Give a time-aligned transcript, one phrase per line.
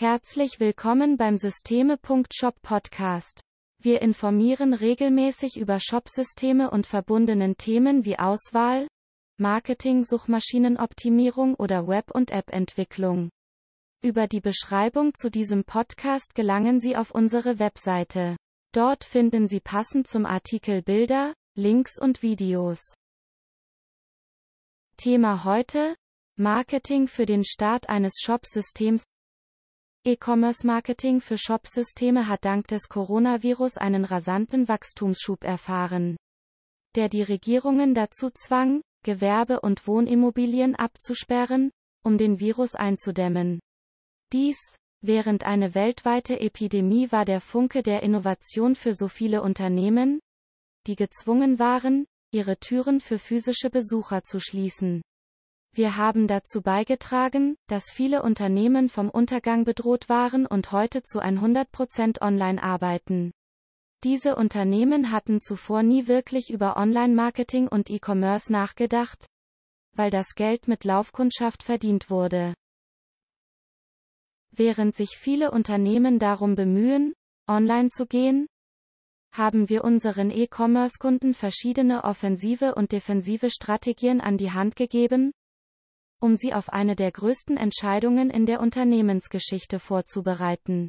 [0.00, 3.40] Herzlich willkommen beim Systeme.shop Podcast.
[3.82, 8.86] Wir informieren regelmäßig über Shopsysteme und verbundenen Themen wie Auswahl,
[9.40, 13.30] Marketing, Suchmaschinenoptimierung oder Web- und App-Entwicklung.
[14.00, 18.36] Über die Beschreibung zu diesem Podcast gelangen Sie auf unsere Webseite.
[18.72, 22.94] Dort finden Sie passend zum Artikel Bilder, Links und Videos.
[24.96, 25.96] Thema heute
[26.36, 29.02] Marketing für den Start eines Shopsystems
[30.04, 36.16] E-Commerce-Marketing für Shopsysteme hat dank des Coronavirus einen rasanten Wachstumsschub erfahren,
[36.94, 41.70] der die Regierungen dazu zwang, Gewerbe- und Wohnimmobilien abzusperren,
[42.04, 43.60] um den Virus einzudämmen.
[44.32, 44.58] Dies,
[45.02, 50.20] während eine weltweite Epidemie war der Funke der Innovation für so viele Unternehmen,
[50.86, 55.02] die gezwungen waren, ihre Türen für physische Besucher zu schließen.
[55.72, 62.20] Wir haben dazu beigetragen, dass viele Unternehmen vom Untergang bedroht waren und heute zu 100%
[62.20, 63.32] online arbeiten.
[64.04, 69.26] Diese Unternehmen hatten zuvor nie wirklich über Online-Marketing und E-Commerce nachgedacht,
[69.94, 72.54] weil das Geld mit Laufkundschaft verdient wurde.
[74.52, 77.12] Während sich viele Unternehmen darum bemühen,
[77.48, 78.46] online zu gehen,
[79.32, 85.32] haben wir unseren E-Commerce-Kunden verschiedene offensive und defensive Strategien an die Hand gegeben,
[86.20, 90.88] um sie auf eine der größten Entscheidungen in der Unternehmensgeschichte vorzubereiten.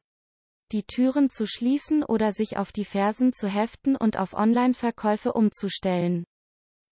[0.71, 6.25] Die Türen zu schließen oder sich auf die Fersen zu heften und auf Online-Verkäufe umzustellen.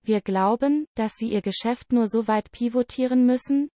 [0.02, 3.70] Wir glauben, dass sie ihr Geschäft nur so weit pivotieren müssen,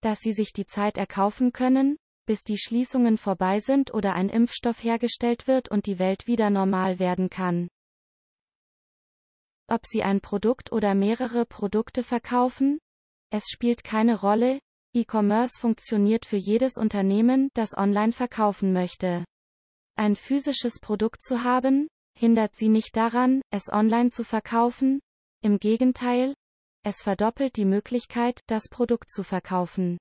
[0.00, 4.82] dass sie sich die Zeit erkaufen können, bis die Schließungen vorbei sind oder ein Impfstoff
[4.82, 7.68] hergestellt wird und die Welt wieder normal werden kann.
[9.68, 12.78] Ob sie ein Produkt oder mehrere Produkte verkaufen,
[13.32, 14.60] es spielt keine Rolle,
[14.94, 19.24] E-Commerce funktioniert für jedes Unternehmen, das online verkaufen möchte.
[19.96, 25.00] Ein physisches Produkt zu haben, hindert sie nicht daran, es online zu verkaufen,
[25.42, 26.34] im Gegenteil,
[26.84, 29.96] es verdoppelt die Möglichkeit, das Produkt zu verkaufen.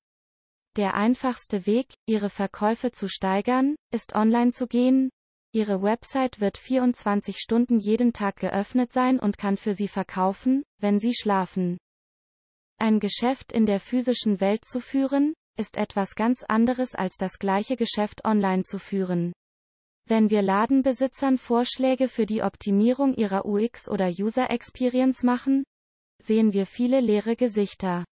[0.75, 5.09] Der einfachste Weg, Ihre Verkäufe zu steigern, ist online zu gehen.
[5.53, 10.99] Ihre Website wird 24 Stunden jeden Tag geöffnet sein und kann für Sie verkaufen, wenn
[10.99, 11.77] Sie schlafen.
[12.81, 17.75] Ein Geschäft in der physischen Welt zu führen, ist etwas ganz anderes als das gleiche
[17.75, 19.33] Geschäft online zu führen.
[20.09, 25.63] Wenn wir Ladenbesitzern Vorschläge für die Optimierung ihrer UX oder User Experience machen,
[26.23, 28.03] sehen wir viele leere Gesichter.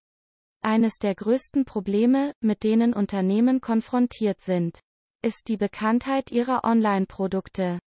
[0.62, 4.82] Eines der größten Probleme, mit denen Unternehmen konfrontiert sind,
[5.24, 7.80] ist die Bekanntheit ihrer Online-Produkte.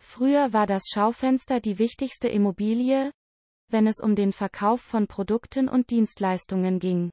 [0.00, 3.10] Früher war das Schaufenster die wichtigste Immobilie,
[3.70, 7.10] wenn es um den Verkauf von Produkten und Dienstleistungen ging.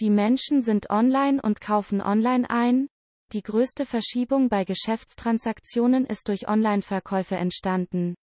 [0.00, 2.88] Die Menschen sind online und kaufen online ein.
[3.32, 8.14] Die größte Verschiebung bei Geschäftstransaktionen ist durch Online-Verkäufe entstanden.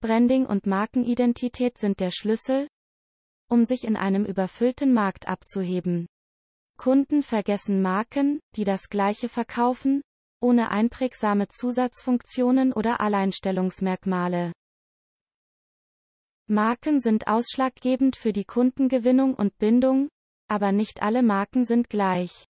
[0.00, 2.68] Branding und Markenidentität sind der Schlüssel,
[3.48, 6.06] um sich in einem überfüllten Markt abzuheben.
[6.76, 10.02] Kunden vergessen Marken, die das gleiche verkaufen,
[10.42, 14.52] ohne einprägsame Zusatzfunktionen oder Alleinstellungsmerkmale.
[16.48, 20.08] Marken sind ausschlaggebend für die Kundengewinnung und Bindung,
[20.48, 22.44] aber nicht alle Marken sind gleich.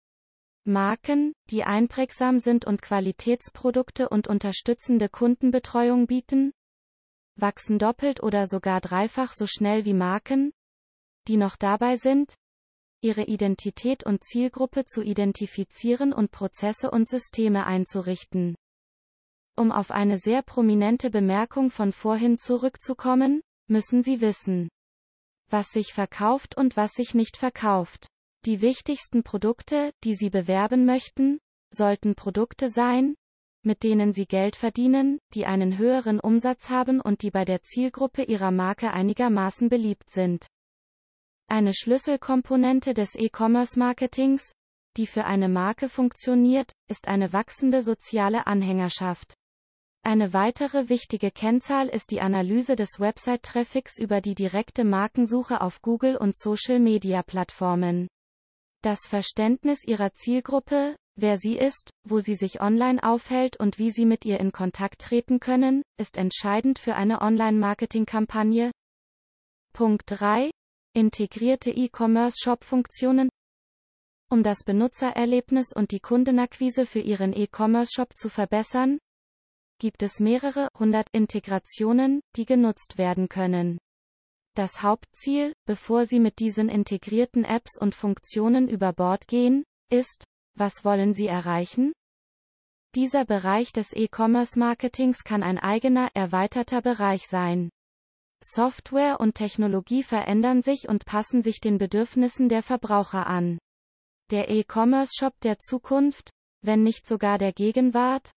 [0.65, 6.53] Marken, die einprägsam sind und Qualitätsprodukte und unterstützende Kundenbetreuung bieten,
[7.37, 10.53] wachsen doppelt oder sogar dreifach so schnell wie Marken,
[11.29, 12.35] die noch dabei sind,
[13.03, 18.55] ihre Identität und Zielgruppe zu identifizieren und Prozesse und Systeme einzurichten.
[19.57, 24.69] Um auf eine sehr prominente Bemerkung von vorhin zurückzukommen, müssen Sie wissen,
[25.51, 28.07] was sich verkauft und was sich nicht verkauft.
[28.47, 31.39] Die wichtigsten Produkte, die Sie bewerben möchten,
[31.71, 33.15] sollten Produkte sein,
[33.65, 38.25] mit denen Sie Geld verdienen, die einen höheren Umsatz haben und die bei der Zielgruppe
[38.25, 40.47] Ihrer Marke einigermaßen beliebt sind.
[41.49, 44.53] Eine Schlüsselkomponente des E-Commerce-Marketings,
[44.97, 49.35] die für eine Marke funktioniert, ist eine wachsende soziale Anhängerschaft.
[50.05, 56.17] Eine weitere wichtige Kennzahl ist die Analyse des Website-Traffics über die direkte Markensuche auf Google
[56.17, 58.09] und Social-Media-Plattformen.
[58.83, 64.07] Das Verständnis ihrer Zielgruppe, wer sie ist, wo sie sich online aufhält und wie sie
[64.07, 68.73] mit ihr in Kontakt treten können, ist entscheidend für eine Online-Marketing-Kampagne.
[69.73, 70.51] Punkt 3.
[70.95, 73.31] Integrierte E-Commerce-Shop-Funktionen.
[74.31, 78.99] Um das Benutzererlebnis und die Kundenakquise für Ihren E-Commerce-Shop zu verbessern,
[79.79, 83.79] gibt es mehrere hundert Integrationen, die genutzt werden können.
[84.55, 90.25] Das Hauptziel, bevor Sie mit diesen integrierten Apps und Funktionen über Bord gehen, ist,
[90.59, 91.95] was wollen Sie erreichen?
[92.95, 97.71] Dieser Bereich des E-Commerce-Marketings kann ein eigener, erweiterter Bereich sein.
[98.45, 103.59] Software und Technologie verändern sich und passen sich den Bedürfnissen der Verbraucher an.
[104.31, 106.31] Der E-Commerce-Shop der Zukunft,
[106.63, 108.31] wenn nicht sogar der Gegenwart,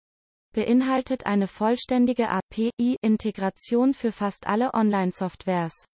[0.53, 5.87] beinhaltet eine vollständige API-Integration für fast alle Online-Softwares.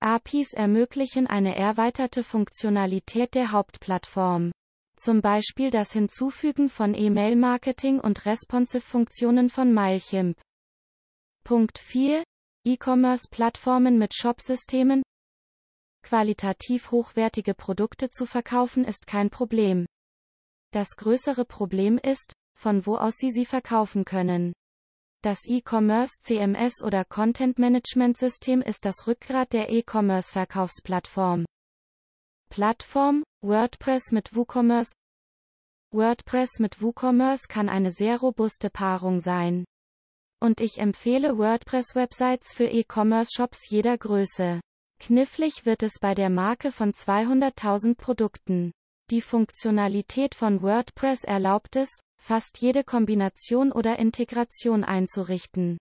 [0.00, 4.50] APIs ermöglichen eine erweiterte Funktionalität der Hauptplattform.
[4.96, 10.40] Zum Beispiel das Hinzufügen von E-Mail-Marketing und Responsive-Funktionen von Mailchimp.
[11.44, 12.22] Punkt 4.
[12.66, 15.02] E-Commerce-Plattformen mit Shop-Systemen.
[16.02, 19.86] Qualitativ hochwertige Produkte zu verkaufen ist kein Problem.
[20.70, 24.52] Das größere Problem ist, von wo aus Sie sie verkaufen können.
[25.22, 31.46] Das E-Commerce CMS oder Content Management System ist das Rückgrat der E-Commerce Verkaufsplattform.
[32.50, 34.92] Plattform, WordPress mit WooCommerce.
[35.92, 39.64] WordPress mit WooCommerce kann eine sehr robuste Paarung sein.
[40.42, 44.60] Und ich empfehle WordPress-Websites für E-Commerce-Shops jeder Größe.
[44.98, 48.72] Knifflig wird es bei der Marke von 200.000 Produkten.
[49.10, 55.78] Die Funktionalität von WordPress erlaubt es, fast jede Kombination oder Integration einzurichten.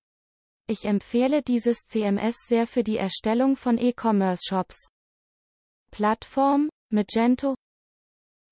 [0.68, 4.90] Ich empfehle dieses CMS sehr für die Erstellung von E-Commerce-Shops.
[5.92, 7.56] Plattform, Magento.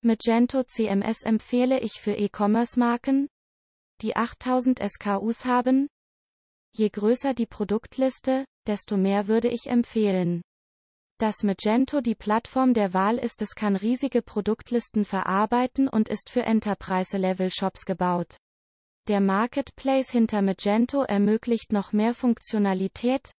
[0.02, 3.28] Magento CMS empfehle ich für E-Commerce-Marken,
[4.00, 5.88] die 8000 SKUs haben.
[6.72, 10.42] Je größer die Produktliste, desto mehr würde ich empfehlen.
[11.18, 16.42] Dass Magento die Plattform der Wahl ist, es kann riesige Produktlisten verarbeiten und ist für
[16.42, 18.36] Enterprise-Level-Shops gebaut.
[19.08, 23.32] Der Marketplace hinter Magento ermöglicht noch mehr Funktionalität,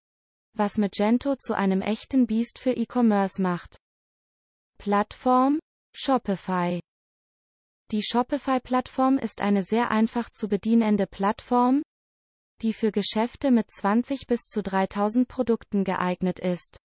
[0.57, 3.77] was Magento zu einem echten Biest für E-Commerce macht.
[4.77, 5.59] Plattform
[5.95, 6.81] Shopify
[7.91, 11.81] Die Shopify-Plattform ist eine sehr einfach zu bedienende Plattform,
[12.61, 16.79] die für Geschäfte mit 20 bis zu 3000 Produkten geeignet ist.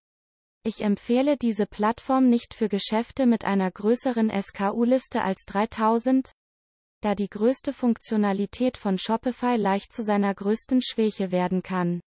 [0.63, 6.33] Ich empfehle diese Plattform nicht für Geschäfte mit einer größeren SKU-Liste als 3000,
[7.03, 12.01] da die größte Funktionalität von Shopify leicht zu seiner größten Schwäche werden kann.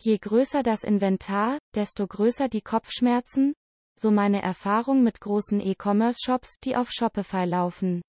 [0.00, 3.54] Je größer das Inventar, desto größer die Kopfschmerzen,
[3.96, 8.02] so meine Erfahrung mit großen E-Commerce-Shops, die auf Shopify laufen.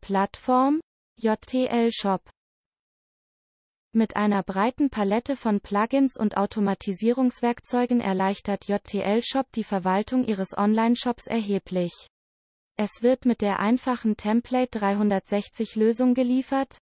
[0.00, 0.80] Plattform
[1.16, 2.28] JTL Shop
[3.92, 11.26] mit einer breiten Palette von Plugins und Automatisierungswerkzeugen erleichtert JTL Shop die Verwaltung Ihres Online-Shops
[11.26, 11.92] erheblich.
[12.76, 16.78] Es wird mit der einfachen Template 360 Lösung geliefert,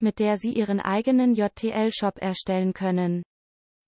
[0.00, 3.22] mit der Sie Ihren eigenen JTL Shop erstellen können.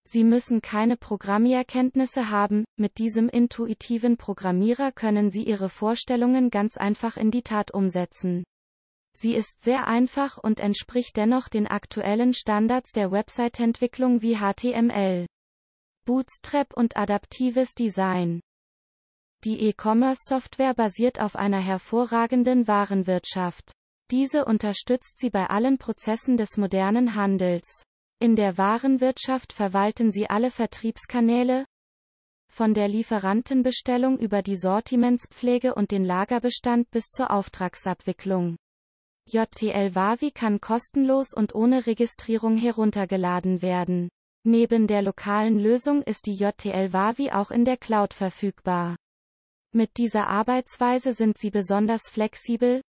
[0.04, 7.16] Sie müssen keine Programmierkenntnisse haben, mit diesem intuitiven Programmierer können Sie Ihre Vorstellungen ganz einfach
[7.16, 8.44] in die Tat umsetzen.
[9.12, 15.26] Sie ist sehr einfach und entspricht dennoch den aktuellen Standards der Website-Entwicklung wie HTML,
[16.06, 18.40] Bootstrap und adaptives Design.
[19.44, 23.72] Die E-Commerce-Software basiert auf einer hervorragenden Warenwirtschaft.
[24.10, 27.84] Diese unterstützt sie bei allen Prozessen des modernen Handels.
[28.20, 31.64] In der Warenwirtschaft verwalten sie alle Vertriebskanäle,
[32.50, 38.56] von der Lieferantenbestellung über die Sortimentspflege und den Lagerbestand bis zur Auftragsabwicklung.
[39.26, 44.08] JTL Wavi kann kostenlos und ohne Registrierung heruntergeladen werden.
[44.44, 48.96] Neben der lokalen Lösung ist die JTL Wavi auch in der Cloud verfügbar.
[49.72, 52.82] Mit dieser Arbeitsweise sind sie besonders flexibel,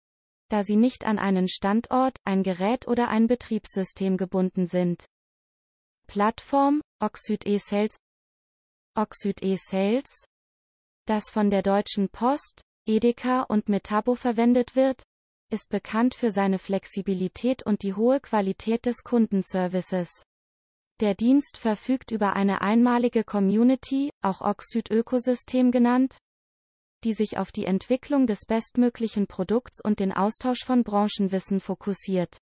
[0.49, 5.05] da sie nicht an einen Standort, ein Gerät oder ein Betriebssystem gebunden sind.
[6.07, 7.97] Plattform, Oxyd eSales
[8.95, 10.25] Oxyd eSales,
[11.05, 15.03] das von der Deutschen Post, Edeka und Metabo verwendet wird,
[15.51, 20.23] ist bekannt für seine Flexibilität und die hohe Qualität des Kundenservices.
[21.01, 26.17] Der Dienst verfügt über eine einmalige Community, auch Oxyd-Ökosystem genannt,
[27.03, 32.37] die sich auf die Entwicklung des bestmöglichen Produkts und den Austausch von Branchenwissen fokussiert.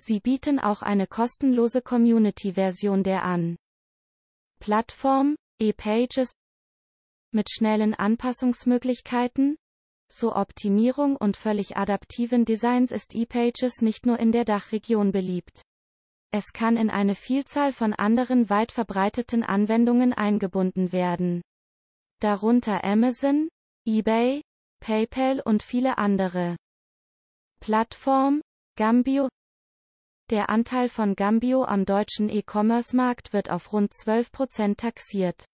[0.00, 3.56] Sie bieten auch eine kostenlose Community-Version der an.
[4.60, 6.32] Plattform, E-Pages
[7.32, 9.56] mit schnellen Anpassungsmöglichkeiten,
[10.10, 15.62] zur Optimierung und völlig adaptiven Designs ist ePages nicht nur in der Dachregion beliebt.
[16.32, 21.42] Es kann in eine Vielzahl von anderen weit verbreiteten Anwendungen eingebunden werden.
[22.20, 23.48] Darunter Amazon,
[23.86, 24.42] eBay,
[24.80, 26.56] PayPal und viele andere.
[27.60, 28.42] Plattform,
[28.76, 29.28] Gambio,
[30.30, 35.44] der Anteil von Gambio am deutschen E-Commerce-Markt wird auf rund 12% taxiert.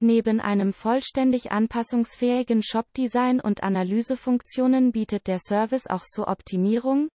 [0.00, 7.08] Neben einem vollständig anpassungsfähigen Shop-Design und Analysefunktionen bietet der Service auch zur Optimierung,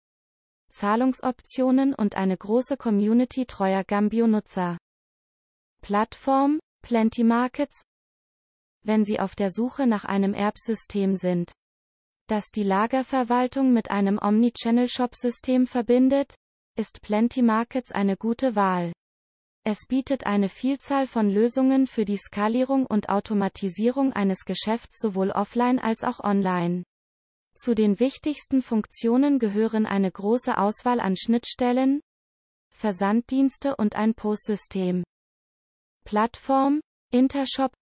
[0.70, 4.78] Zahlungsoptionen und eine große Community treuer Gambio-Nutzer.
[5.82, 7.82] Plattform, Plenty Markets,
[8.82, 11.52] wenn Sie auf der Suche nach einem Erbsystem sind,
[12.28, 16.34] das die Lagerverwaltung mit einem Omnichannel-Shop-System verbindet,
[16.76, 18.92] ist Plenty Markets eine gute Wahl.
[19.62, 25.78] Es bietet eine Vielzahl von Lösungen für die Skalierung und Automatisierung eines Geschäfts sowohl offline
[25.78, 26.84] als auch online.
[27.54, 32.00] Zu den wichtigsten Funktionen gehören eine große Auswahl an Schnittstellen,
[32.70, 35.04] Versanddienste und ein POS-System.
[36.04, 36.80] Plattform,
[37.12, 37.72] Intershop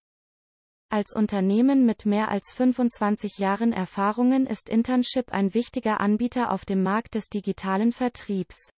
[0.90, 6.82] Als Unternehmen mit mehr als 25 Jahren Erfahrungen ist Internship ein wichtiger Anbieter auf dem
[6.82, 8.70] Markt des digitalen Vertriebs.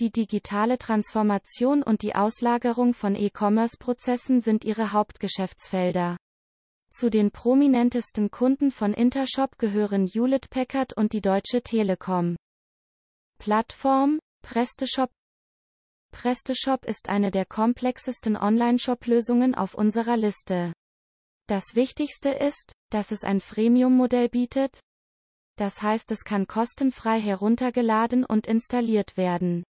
[0.00, 6.16] Die digitale Transformation und die Auslagerung von E-Commerce-Prozessen sind ihre Hauptgeschäftsfelder.
[6.90, 12.36] Zu den prominentesten Kunden von Intershop gehören Hewlett Packard und die Deutsche Telekom.
[13.38, 15.10] Plattform, PrestaShop
[16.12, 20.72] PrestaShop ist eine der komplexesten Online-Shop-Lösungen auf unserer Liste.
[21.46, 24.80] Das Wichtigste ist, dass es ein Freemium-Modell bietet.
[25.56, 29.62] Das heißt, es kann kostenfrei heruntergeladen und installiert werden.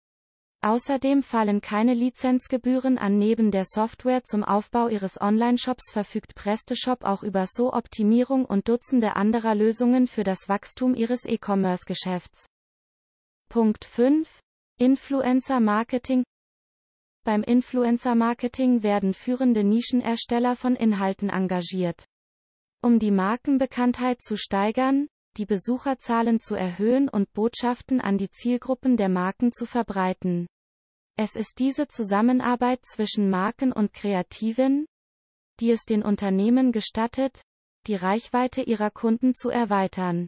[0.60, 3.16] Außerdem fallen keine Lizenzgebühren an.
[3.16, 9.54] Neben der Software zum Aufbau Ihres Online-Shops verfügt PrestaShop auch über SO-Optimierung und Dutzende anderer
[9.54, 12.46] Lösungen für das Wachstum Ihres E-Commerce-Geschäfts.
[13.48, 14.40] Punkt 5.
[14.78, 16.24] Influencer Marketing
[17.24, 22.04] Beim Influencer Marketing werden führende Nischenersteller von Inhalten engagiert.
[22.82, 25.08] Um die Markenbekanntheit zu steigern,
[25.38, 30.49] die Besucherzahlen zu erhöhen und Botschaften an die Zielgruppen der Marken zu verbreiten.
[31.16, 34.87] Es ist diese Zusammenarbeit zwischen Marken und Kreativen,
[35.61, 37.42] die es den Unternehmen gestattet,
[37.87, 40.26] die Reichweite ihrer Kunden zu erweitern.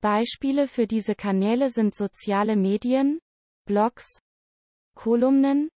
[0.00, 3.20] Beispiele für diese Kanäle sind soziale Medien,
[3.64, 4.18] Blogs,
[4.94, 5.68] Kolumnen,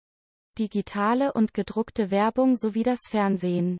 [0.58, 3.78] digitale und gedruckte Werbung sowie das Fernsehen.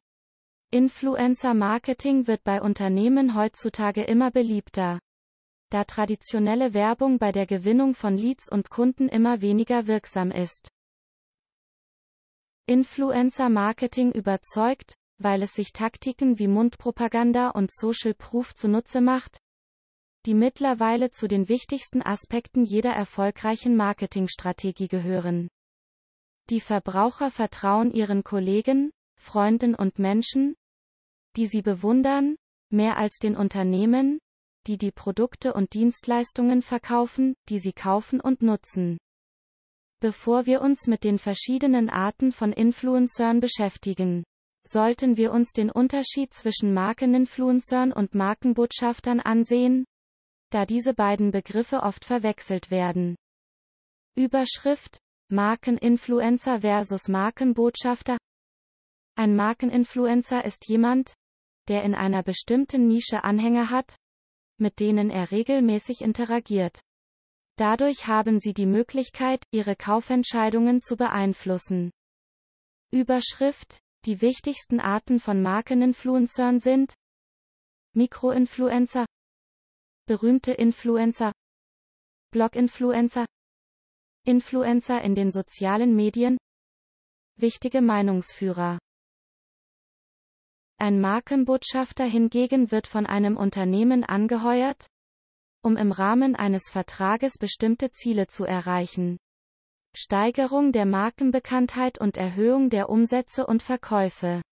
[0.74, 5.00] Influencer-Marketing wird bei Unternehmen heutzutage immer beliebter.
[5.68, 10.70] Da traditionelle Werbung bei der Gewinnung von Leads und Kunden immer weniger wirksam ist.
[12.64, 19.40] Influencer-Marketing überzeugt, weil es sich Taktiken wie Mundpropaganda und Social Proof zunutze macht,
[20.24, 25.48] die mittlerweile zu den wichtigsten Aspekten jeder erfolgreichen Marketingstrategie gehören.
[26.48, 30.54] Die Verbraucher vertrauen ihren Kollegen, Freunden und Menschen,
[31.36, 32.36] die sie bewundern,
[32.70, 34.18] mehr als den Unternehmen,
[34.66, 38.98] die die Produkte und Dienstleistungen verkaufen, die sie kaufen und nutzen.
[40.00, 44.24] Bevor wir uns mit den verschiedenen Arten von Influencern beschäftigen,
[44.64, 49.84] sollten wir uns den Unterschied zwischen Markeninfluencern und Markenbotschaftern ansehen,
[50.50, 53.16] da diese beiden Begriffe oft verwechselt werden.
[54.16, 54.98] Überschrift
[55.30, 58.18] Markeninfluencer versus Markenbotschafter
[59.16, 61.14] Ein Markeninfluencer ist jemand,
[61.68, 63.96] der in einer bestimmten Nische Anhänger hat,
[64.58, 66.80] mit denen er regelmäßig interagiert.
[67.56, 71.90] Dadurch haben sie die Möglichkeit, ihre Kaufentscheidungen zu beeinflussen.
[72.90, 76.94] Überschrift Die wichtigsten Arten von Markeninfluencern sind
[77.94, 79.06] Mikroinfluencer,
[80.06, 81.32] berühmte Influencer,
[82.32, 83.26] Bloginfluencer,
[84.24, 86.38] Influencer in den sozialen Medien,
[87.36, 88.78] wichtige Meinungsführer.
[90.82, 94.88] Ein Markenbotschafter hingegen wird von einem Unternehmen angeheuert,
[95.62, 99.16] um im Rahmen eines Vertrages bestimmte Ziele zu erreichen.
[99.96, 104.42] Steigerung der Markenbekanntheit und Erhöhung der Umsätze und Verkäufe.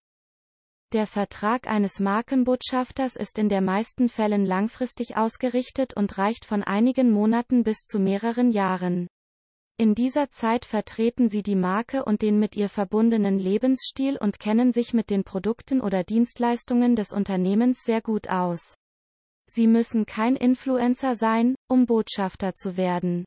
[0.93, 7.11] Der Vertrag eines Markenbotschafters ist in der meisten Fällen langfristig ausgerichtet und reicht von einigen
[7.11, 9.07] Monaten bis zu mehreren Jahren.
[9.77, 14.71] In dieser Zeit vertreten sie die Marke und den mit ihr verbundenen Lebensstil und kennen
[14.73, 18.75] sich mit den Produkten oder Dienstleistungen des Unternehmens sehr gut aus.
[19.47, 23.25] Sie müssen kein Influencer sein, um Botschafter zu werden.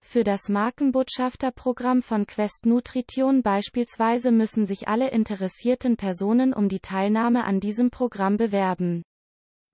[0.00, 7.44] Für das Markenbotschafterprogramm von Quest Nutrition beispielsweise müssen sich alle interessierten Personen um die Teilnahme
[7.44, 9.02] an diesem Programm bewerben.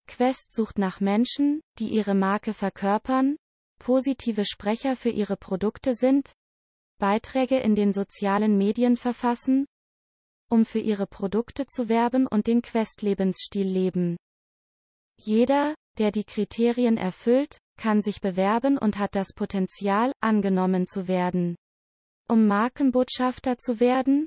[0.06, 3.36] Quest sucht nach Menschen, die ihre Marke verkörpern,
[3.84, 6.32] positive Sprecher für ihre Produkte sind,
[6.98, 9.66] Beiträge in den sozialen Medien verfassen,
[10.50, 14.16] um für ihre Produkte zu werben und den Quest-Lebensstil leben.
[15.20, 21.54] Jeder, der die Kriterien erfüllt, kann sich bewerben und hat das Potenzial, angenommen zu werden.
[22.26, 24.26] Um Markenbotschafter zu werden,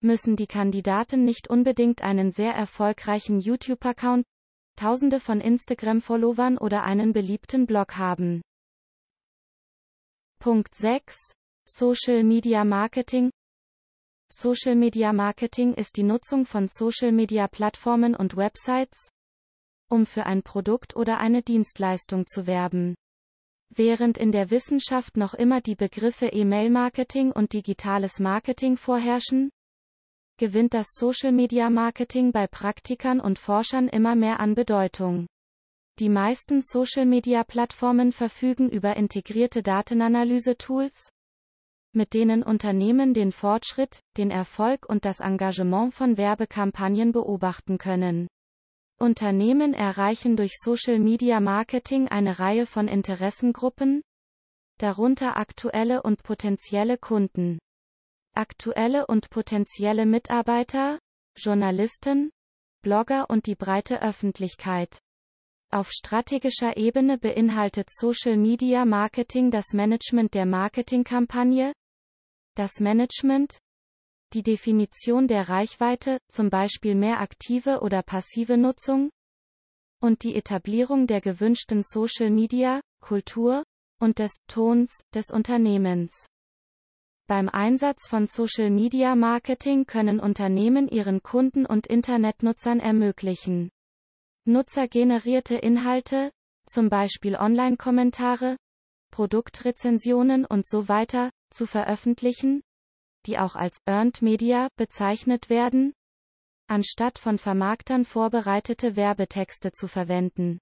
[0.00, 4.24] müssen die Kandidaten nicht unbedingt einen sehr erfolgreichen YouTube-Account,
[4.76, 8.40] Tausende von Instagram-Followern oder einen beliebten Blog haben.
[10.44, 11.16] Punkt 6.
[11.64, 13.30] Social Media Marketing
[14.30, 19.08] Social Media Marketing ist die Nutzung von Social Media Plattformen und Websites,
[19.88, 22.94] um für ein Produkt oder eine Dienstleistung zu werben.
[23.70, 29.48] Während in der Wissenschaft noch immer die Begriffe E-Mail-Marketing und digitales Marketing vorherrschen,
[30.36, 35.26] gewinnt das Social-Media-Marketing bei Praktikern und Forschern immer mehr an Bedeutung.
[36.00, 41.10] Die meisten Social-Media-Plattformen verfügen über integrierte Datenanalyse-Tools,
[41.92, 48.26] mit denen Unternehmen den Fortschritt, den Erfolg und das Engagement von Werbekampagnen beobachten können.
[48.98, 54.02] Unternehmen erreichen durch Social Media Marketing eine Reihe von Interessengruppen,
[54.78, 57.60] darunter aktuelle und potenzielle Kunden.
[58.34, 60.98] Aktuelle und potenzielle Mitarbeiter,
[61.36, 62.32] Journalisten,
[62.82, 64.98] Blogger und die breite Öffentlichkeit.
[65.74, 71.72] Auf strategischer Ebene beinhaltet Social Media Marketing das Management der Marketingkampagne,
[72.54, 73.58] das Management,
[74.34, 79.10] die Definition der Reichweite, zum Beispiel mehr aktive oder passive Nutzung,
[80.00, 83.64] und die Etablierung der gewünschten Social Media, Kultur,
[83.98, 86.28] und des Tons des Unternehmens.
[87.26, 93.72] Beim Einsatz von Social Media Marketing können Unternehmen ihren Kunden und Internetnutzern ermöglichen,
[94.46, 96.30] nutzergenerierte Inhalte,
[96.66, 98.56] zum Beispiel Online-Kommentare,
[99.10, 102.62] Produktrezensionen und so weiter, zu veröffentlichen,
[103.26, 105.92] die auch als Earned Media bezeichnet werden,
[106.66, 110.58] anstatt von Vermarktern vorbereitete Werbetexte zu verwenden.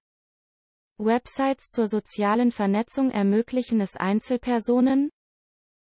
[0.97, 5.09] Websites zur sozialen Vernetzung ermöglichen es Einzelpersonen,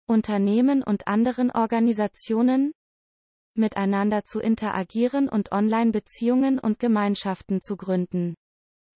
[0.06, 2.74] Unternehmen und anderen Organisationen,
[3.58, 8.36] miteinander zu interagieren und Online-Beziehungen und Gemeinschaften zu gründen.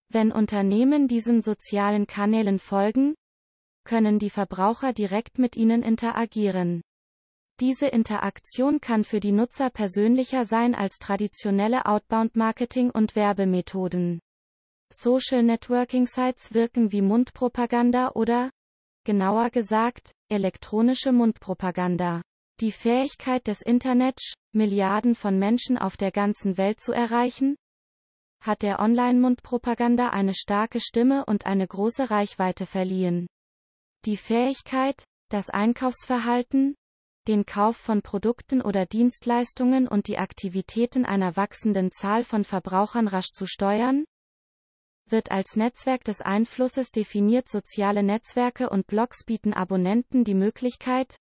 [0.09, 3.15] Wenn Unternehmen diesen sozialen Kanälen folgen,
[3.83, 6.81] können die Verbraucher direkt mit ihnen interagieren.
[7.59, 14.19] Diese Interaktion kann für die Nutzer persönlicher sein als traditionelle Outbound-Marketing- und Werbemethoden.
[14.91, 18.49] Social Networking Sites wirken wie Mundpropaganda oder,
[19.05, 22.21] genauer gesagt, elektronische Mundpropaganda.
[22.61, 27.55] Die Fähigkeit des Internets, Milliarden von Menschen auf der ganzen Welt zu erreichen,
[28.39, 33.25] hat der Online-Mundpropaganda eine starke Stimme und eine große Reichweite verliehen.
[34.05, 36.75] Die Fähigkeit, das Einkaufsverhalten,
[37.27, 43.31] den Kauf von Produkten oder Dienstleistungen und die Aktivitäten einer wachsenden Zahl von Verbrauchern rasch
[43.31, 44.05] zu steuern,
[45.07, 47.49] wird als Netzwerk des Einflusses definiert.
[47.49, 51.15] Soziale Netzwerke und Blogs bieten Abonnenten die Möglichkeit,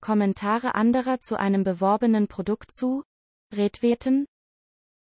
[0.00, 3.04] Kommentare anderer zu einem beworbenen Produkt zu,
[3.52, 4.26] retweeten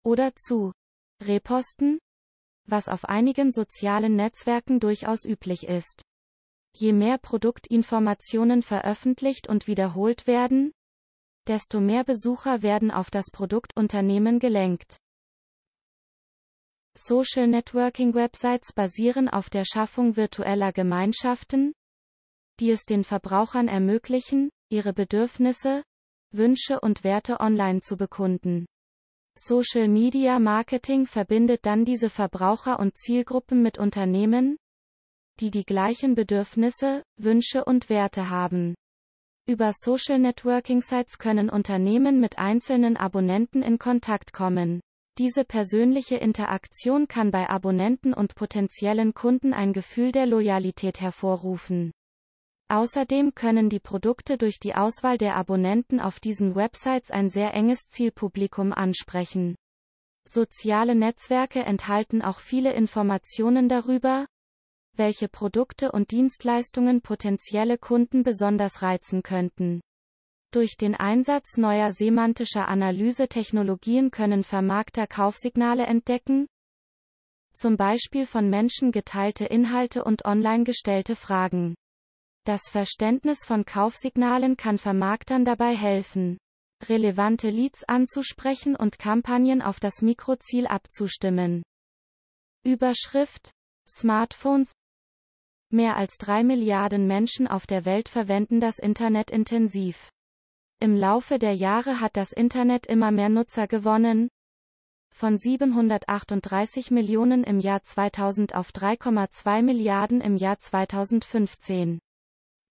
[0.04, 0.72] oder zu
[1.24, 2.00] reposten,
[2.68, 6.02] was auf einigen sozialen Netzwerken durchaus üblich ist.
[6.76, 10.74] Je mehr Produktinformationen veröffentlicht und wiederholt werden,
[11.48, 14.98] desto mehr Besucher werden auf das Produktunternehmen gelenkt.
[16.98, 21.74] Social Networking Websites basieren auf der Schaffung virtueller Gemeinschaften,
[22.60, 25.84] die es den Verbrauchern ermöglichen, ihre Bedürfnisse,
[26.32, 28.66] Wünsche und Werte online zu bekunden.
[29.38, 34.58] Social Media Marketing verbindet dann diese Verbraucher und Zielgruppen mit Unternehmen,
[35.40, 38.76] die die gleichen Bedürfnisse, Wünsche und Werte haben.
[39.48, 44.82] Über Social Networking Sites können Unternehmen mit einzelnen Abonnenten in Kontakt kommen.
[45.18, 51.92] Diese persönliche Interaktion kann bei Abonnenten und potenziellen Kunden ein Gefühl der Loyalität hervorrufen.
[52.68, 57.88] Außerdem können die Produkte durch die Auswahl der Abonnenten auf diesen Websites ein sehr enges
[57.88, 59.56] Zielpublikum ansprechen.
[60.28, 64.26] Soziale Netzwerke enthalten auch viele Informationen darüber,
[64.94, 69.82] welche Produkte und Dienstleistungen potenzielle Kunden besonders reizen könnten.
[70.52, 76.48] Durch den Einsatz neuer semantischer Analyse-Technologien können Vermarkter Kaufsignale entdecken,
[77.54, 81.76] zum Beispiel von Menschen geteilte Inhalte und online gestellte Fragen.
[82.46, 86.38] Das Verständnis von Kaufsignalen kann Vermarktern dabei helfen,
[86.88, 91.64] relevante Leads anzusprechen und Kampagnen auf das Mikroziel abzustimmen.
[92.64, 93.50] Überschrift
[93.88, 94.72] Smartphones
[95.72, 100.10] Mehr als drei Milliarden Menschen auf der Welt verwenden das Internet intensiv.
[100.80, 104.30] Im Laufe der Jahre hat das Internet immer mehr Nutzer gewonnen,
[105.16, 112.00] von 738 Millionen im Jahr 2000 auf 3,2 Milliarden im Jahr 2015.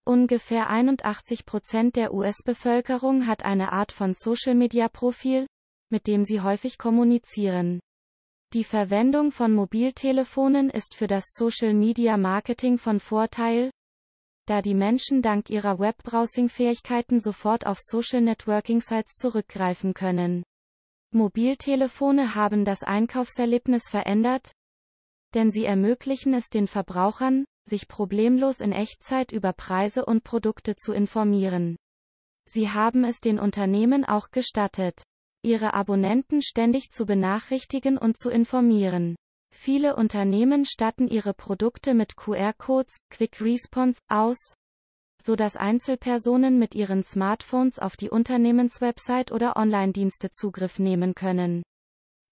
[0.06, 5.46] Ungefähr 81 Prozent der US-Bevölkerung hat eine Art von Social-Media-Profil,
[5.90, 7.80] mit dem sie häufig kommunizieren.
[8.52, 13.70] Die Verwendung von Mobiltelefonen ist für das Social-Media-Marketing von Vorteil,
[14.46, 20.42] da die Menschen dank ihrer Webbrowsing-Fähigkeiten sofort auf Social-Networking-Sites zurückgreifen können.
[21.12, 24.52] Mobiltelefone haben das Einkaufserlebnis verändert,
[25.32, 30.92] denn sie ermöglichen es den Verbrauchern, sich problemlos in Echtzeit über Preise und Produkte zu
[30.92, 31.76] informieren.
[32.46, 35.02] Sie haben es den Unternehmen auch gestattet,
[35.42, 39.16] ihre Abonnenten ständig zu benachrichtigen und zu informieren.
[39.54, 44.54] Viele Unternehmen statten ihre Produkte mit QR-Codes, Quick Response, aus,
[45.22, 51.62] so dass Einzelpersonen mit ihren Smartphones auf die Unternehmenswebsite oder Online-Dienste Zugriff nehmen können.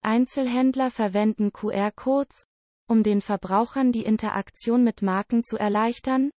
[0.02, 2.44] Einzelhändler verwenden QR-Codes,
[2.92, 6.30] um den Verbrauchern die Interaktion mit Marken zu erleichtern,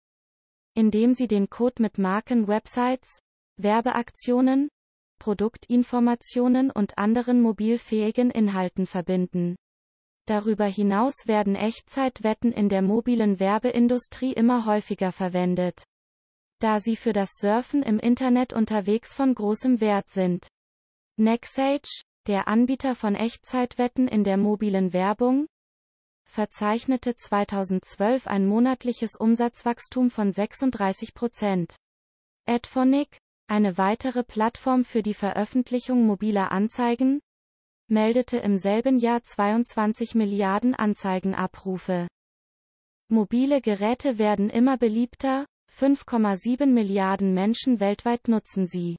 [0.76, 3.22] indem sie den Code mit Marken-Websites,
[3.58, 4.70] Werbeaktionen,
[5.18, 9.56] Produktinformationen und anderen mobilfähigen Inhalten verbinden.
[10.28, 15.84] Darüber hinaus werden Echtzeitwetten in der mobilen Werbeindustrie immer häufiger verwendet,
[16.60, 20.50] da sie für das Surfen im Internet unterwegs von großem Wert sind.
[21.18, 25.48] Nexage, der Anbieter von Echtzeitwetten in der mobilen Werbung,
[26.34, 31.76] verzeichnete 2012 ein monatliches Umsatzwachstum von 36 Prozent.
[32.48, 37.22] Adphonic, eine weitere Plattform für die Veröffentlichung mobiler Anzeigen,
[37.88, 42.08] meldete im selben Jahr 22 Milliarden Anzeigenabrufe.
[43.10, 48.96] Mobile Geräte werden immer beliebter, 5,7 Milliarden Menschen weltweit nutzen sie.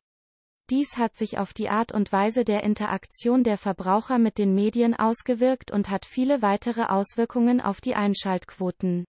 [0.70, 4.94] Dies hat sich auf die Art und Weise der Interaktion der Verbraucher mit den Medien
[4.94, 9.04] ausgewirkt und hat viele weitere Auswirkungen auf die Einschaltquoten.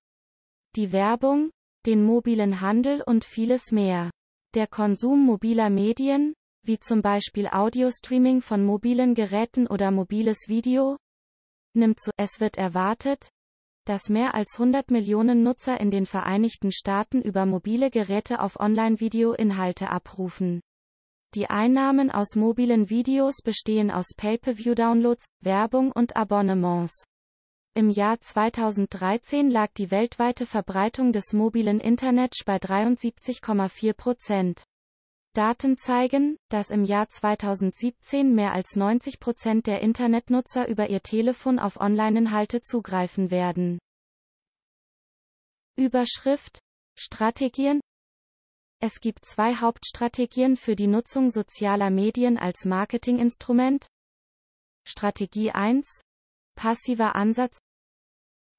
[0.76, 1.52] Die Werbung,
[1.86, 4.12] den mobilen Handel und vieles mehr.
[4.54, 10.98] Der Konsum mobiler Medien, wie zum Beispiel Audiostreaming von mobilen Geräten oder mobiles Video,
[11.74, 12.12] nimmt zu.
[12.18, 13.30] Es wird erwartet,
[13.86, 19.90] dass mehr als 100 Millionen Nutzer in den Vereinigten Staaten über mobile Geräte auf Online-Video-Inhalte
[19.90, 20.60] abrufen.
[21.36, 27.04] Die Einnahmen aus mobilen Videos bestehen aus Pay-per-View-Downloads, Werbung und Abonnements.
[27.74, 34.64] Im Jahr 2013 lag die weltweite Verbreitung des mobilen Internets bei 73,4 Prozent.
[35.34, 41.60] Daten zeigen, dass im Jahr 2017 mehr als 90 Prozent der Internetnutzer über ihr Telefon
[41.60, 43.78] auf Online-Inhalte zugreifen werden.
[45.76, 46.60] Überschrift
[46.98, 47.82] Strategien
[48.86, 53.88] es gibt zwei Hauptstrategien für die Nutzung sozialer Medien als Marketinginstrument.
[54.88, 56.04] Strategie 1.
[56.54, 57.58] Passiver Ansatz.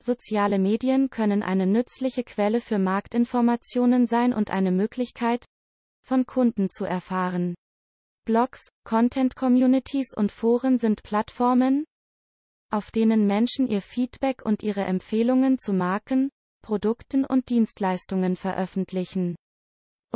[0.02, 5.44] Soziale Medien können eine nützliche Quelle für Marktinformationen sein und eine Möglichkeit,
[6.02, 7.54] von Kunden zu erfahren.
[8.24, 11.84] Blogs, Content-Communities und Foren sind Plattformen,
[12.72, 16.30] auf denen Menschen ihr Feedback und ihre Empfehlungen zu Marken,
[16.62, 19.36] Produkten und Dienstleistungen veröffentlichen.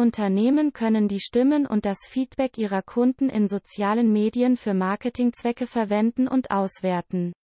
[0.01, 6.27] Unternehmen können die Stimmen und das Feedback ihrer Kunden in sozialen Medien für Marketingzwecke verwenden
[6.27, 7.35] und auswerten.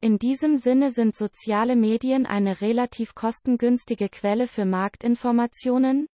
[0.00, 6.06] In diesem Sinne sind soziale Medien eine relativ kostengünstige Quelle für Marktinformationen,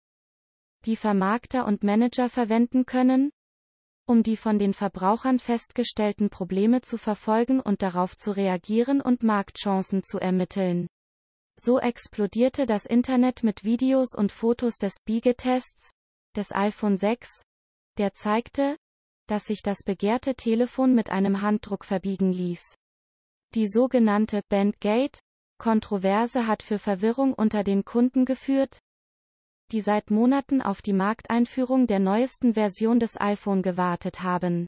[0.86, 3.30] die Vermarkter und Manager verwenden können,
[4.08, 10.02] um die von den Verbrauchern festgestellten Probleme zu verfolgen und darauf zu reagieren und Marktchancen
[10.02, 10.88] zu ermitteln.
[11.56, 15.92] So explodierte das Internet mit Videos und Fotos des Biegetests
[16.36, 17.44] des iPhone 6,
[17.98, 18.78] der zeigte,
[19.28, 22.76] dass sich das begehrte Telefon mit einem Handdruck verbiegen ließ.
[23.54, 25.20] Die sogenannte Bandgate
[25.60, 28.80] Kontroverse hat für Verwirrung unter den Kunden geführt,
[29.72, 34.68] die seit Monaten auf die Markteinführung der neuesten Version des iPhone gewartet haben.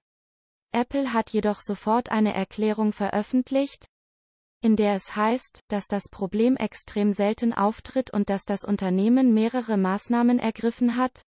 [0.71, 3.87] Apple hat jedoch sofort eine Erklärung veröffentlicht,
[4.65, 9.77] in der es heißt, dass das Problem extrem selten auftritt und dass das Unternehmen mehrere
[9.77, 11.21] Maßnahmen ergriffen hat,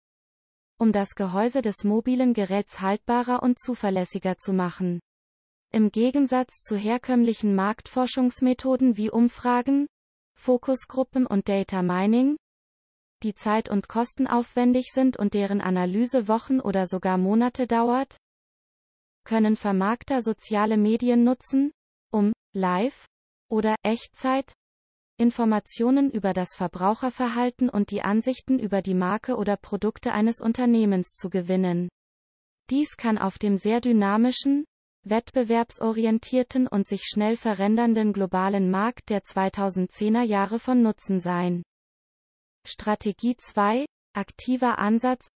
[0.80, 5.00] um das Gehäuse des mobilen Geräts haltbarer und zuverlässiger zu machen.
[5.71, 9.86] Im Gegensatz zu herkömmlichen Marktforschungsmethoden wie Umfragen,
[10.34, 12.38] Fokusgruppen und Data Mining,
[13.21, 18.17] die zeit- und kostenaufwendig sind und deren Analyse Wochen oder sogar Monate dauert,
[19.26, 21.71] können Vermarkter soziale Medien nutzen,
[22.12, 23.06] um live
[23.49, 24.53] oder Echtzeit
[25.19, 31.29] Informationen über das Verbraucherverhalten und die Ansichten über die Marke oder Produkte eines Unternehmens zu
[31.29, 31.89] gewinnen.
[32.69, 34.65] Dies kann auf dem sehr dynamischen,
[35.05, 41.63] wettbewerbsorientierten und sich schnell verändernden globalen Markt der 2010er Jahre von Nutzen sein.
[42.65, 45.27] Strategie 2 Aktiver Ansatz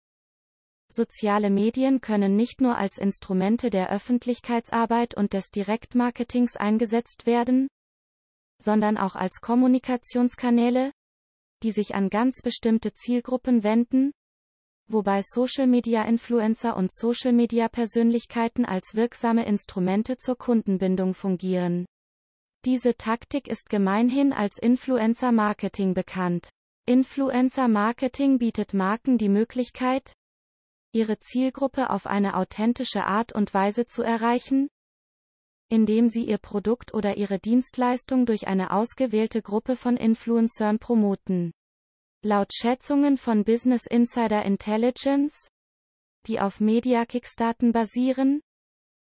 [0.93, 7.69] Soziale Medien können nicht nur als Instrumente der Öffentlichkeitsarbeit und des Direktmarketings eingesetzt werden,
[8.63, 10.93] sondern auch als Kommunikationskanäle,
[11.63, 14.13] die sich an ganz bestimmte Zielgruppen wenden,
[14.89, 21.87] wobei Social-Media-Influencer und Social-Media-Persönlichkeiten als wirksame Instrumente zur Kundenbindung fungieren.
[22.65, 26.51] Diese Taktik ist gemeinhin als Influencer-Marketing bekannt.
[26.87, 30.13] Influencer-Marketing bietet Marken die Möglichkeit,
[30.93, 34.69] ihre Zielgruppe auf eine authentische Art und Weise zu erreichen,
[35.71, 41.53] indem sie ihr Produkt oder ihre Dienstleistung durch eine ausgewählte Gruppe von Influencern promoten.
[42.23, 45.49] Laut Schätzungen von Business Insider Intelligence,
[46.27, 48.43] die auf Media-Kickstarten basieren,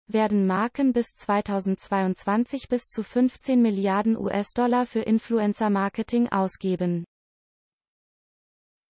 [0.07, 7.05] werden Marken bis 2022 bis zu 15 Milliarden US-Dollar für Influencer-Marketing ausgeben.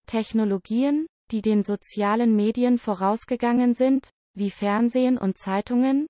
[0.06, 6.06] Technologien, die den sozialen Medien vorausgegangen sind, wie Fernsehen und Zeitungen,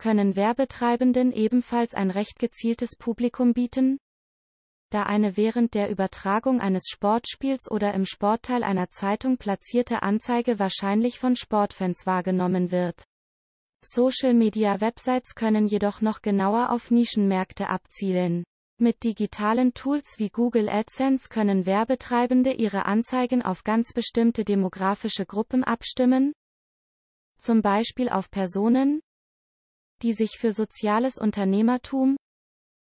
[0.00, 3.98] können Werbetreibenden ebenfalls ein recht gezieltes Publikum bieten,
[4.90, 11.18] da eine während der Übertragung eines Sportspiels oder im Sportteil einer Zeitung platzierte Anzeige wahrscheinlich
[11.18, 13.04] von Sportfans wahrgenommen wird.
[13.82, 18.42] Social-Media-Websites können jedoch noch genauer auf Nischenmärkte abzielen.
[18.78, 25.62] Mit digitalen Tools wie Google AdSense können Werbetreibende ihre Anzeigen auf ganz bestimmte demografische Gruppen
[25.62, 26.32] abstimmen,
[27.38, 29.02] zum Beispiel auf Personen,
[30.02, 32.16] die sich für soziales Unternehmertum,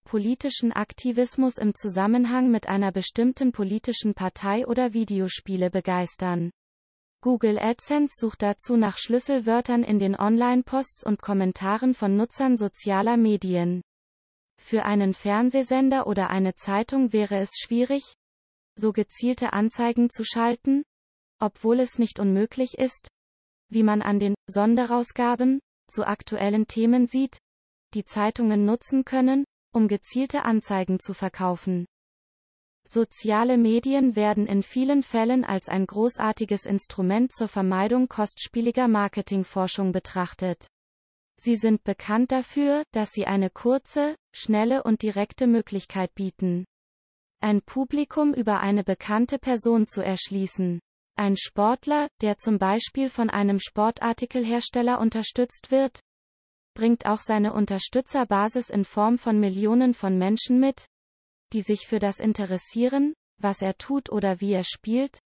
[0.04, 6.52] politischen Aktivismus im Zusammenhang mit einer bestimmten politischen Partei oder Videospiele begeistern.
[7.22, 13.82] Google AdSense sucht dazu nach Schlüsselwörtern in den Online-Posts und Kommentaren von Nutzern sozialer Medien.
[14.60, 18.16] Für einen Fernsehsender oder eine Zeitung wäre es schwierig,
[18.76, 20.84] so gezielte Anzeigen zu schalten,
[21.40, 23.08] obwohl es nicht unmöglich ist,
[23.70, 25.60] wie man an den Sonderausgaben
[25.92, 27.38] zu aktuellen Themen sieht,
[27.94, 31.86] die Zeitungen nutzen können, um gezielte Anzeigen zu verkaufen.
[32.84, 40.66] Soziale Medien werden in vielen Fällen als ein großartiges Instrument zur Vermeidung kostspieliger Marketingforschung betrachtet.
[41.38, 46.66] Sie sind bekannt dafür, dass sie eine kurze, schnelle und direkte Möglichkeit bieten,
[47.40, 50.80] ein Publikum über eine bekannte Person zu erschließen.
[51.22, 56.00] Ein Sportler, der zum Beispiel von einem Sportartikelhersteller unterstützt wird,
[56.74, 60.88] bringt auch seine Unterstützerbasis in Form von Millionen von Menschen mit,
[61.54, 65.20] die sich für das interessieren, was er tut oder wie er spielt,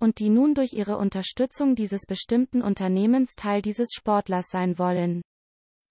[0.00, 5.22] und die nun durch ihre Unterstützung dieses bestimmten Unternehmens Teil dieses Sportlers sein wollen.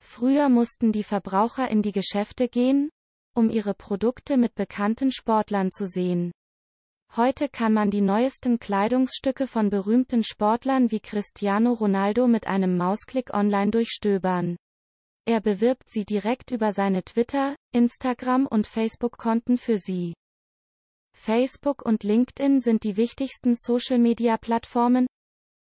[0.03, 2.89] Früher mussten die Verbraucher in die Geschäfte gehen,
[3.33, 6.33] um ihre Produkte mit bekannten Sportlern zu sehen.
[7.17, 13.33] Heute kann man die neuesten Kleidungsstücke von berühmten Sportlern wie Cristiano Ronaldo mit einem Mausklick
[13.33, 14.55] online durchstöbern.
[15.25, 20.13] Er bewirbt sie direkt über seine Twitter, Instagram und Facebook-Konten für sie.
[21.13, 25.05] Facebook und LinkedIn sind die wichtigsten Social-Media-Plattformen,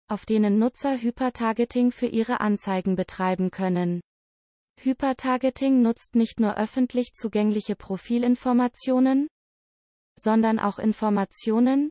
[0.09, 4.01] auf denen Nutzer Hypertargeting für ihre Anzeigen betreiben können.
[4.81, 9.29] Hypertargeting nutzt nicht nur öffentlich zugängliche Profilinformationen,
[10.18, 11.90] sondern auch Informationen,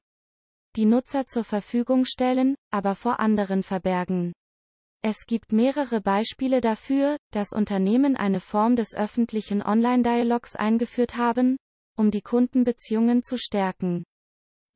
[0.76, 4.34] die Nutzer zur Verfügung stellen, aber vor anderen verbergen.
[5.02, 11.58] Es gibt mehrere Beispiele dafür, dass Unternehmen eine Form des öffentlichen Online-Dialogs eingeführt haben,
[11.96, 14.04] um die Kundenbeziehungen zu stärken.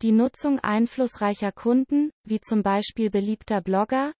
[0.01, 4.13] Die Nutzung einflussreicher Kunden, wie zum Beispiel beliebter Blogger,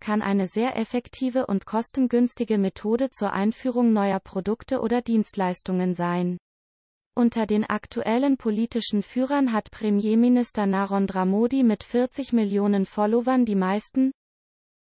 [0.00, 6.38] kann eine sehr effektive und kostengünstige Methode zur Einführung neuer Produkte oder Dienstleistungen sein.
[7.16, 14.10] Unter den aktuellen politischen Führern hat Premierminister Narendra Modi mit 40 Millionen Followern die meisten,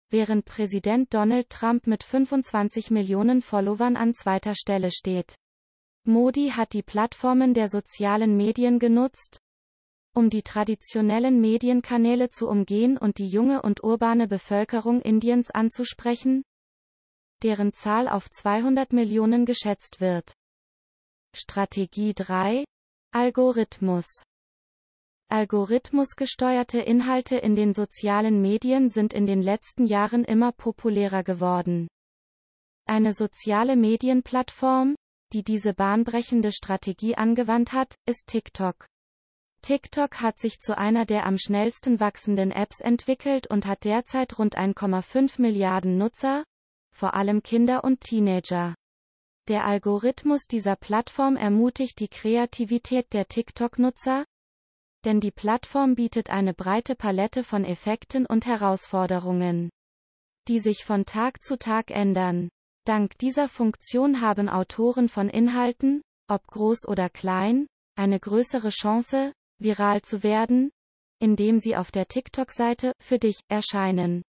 [0.09, 5.35] während Präsident Donald Trump mit 25 Millionen Followern an zweiter Stelle steht.
[6.05, 9.41] Modi hat die Plattformen der sozialen Medien genutzt,
[10.15, 16.45] um die traditionellen Medienkanäle zu umgehen und die junge und urbane Bevölkerung Indiens anzusprechen,
[17.43, 20.35] deren Zahl auf 200 Millionen geschätzt wird.
[21.35, 22.65] Strategie 3
[23.13, 24.23] Algorithmus
[25.29, 31.89] Algorithmusgesteuerte Inhalte in den sozialen Medien sind in den letzten Jahren immer populärer geworden.
[32.87, 34.95] Eine soziale Medienplattform,
[35.33, 38.87] die diese bahnbrechende Strategie angewandt hat, ist TikTok.
[39.63, 44.59] TikTok hat sich zu einer der am schnellsten wachsenden Apps entwickelt und hat derzeit rund
[44.59, 46.45] 1,5 Milliarden Nutzer,
[46.95, 48.75] vor allem Kinder und Teenager.
[49.49, 54.25] Der Algorithmus dieser Plattform ermutigt die Kreativität der TikTok-Nutzer,
[55.05, 59.71] denn die Plattform bietet eine breite Palette von Effekten und Herausforderungen,
[60.49, 62.51] die sich von Tag zu Tag ändern.
[62.85, 70.03] Dank dieser Funktion haben Autoren von Inhalten, ob groß oder klein, eine größere Chance, viral
[70.03, 70.71] zu werden,
[71.21, 74.23] indem sie auf der TikTok-Seite für dich erscheinen.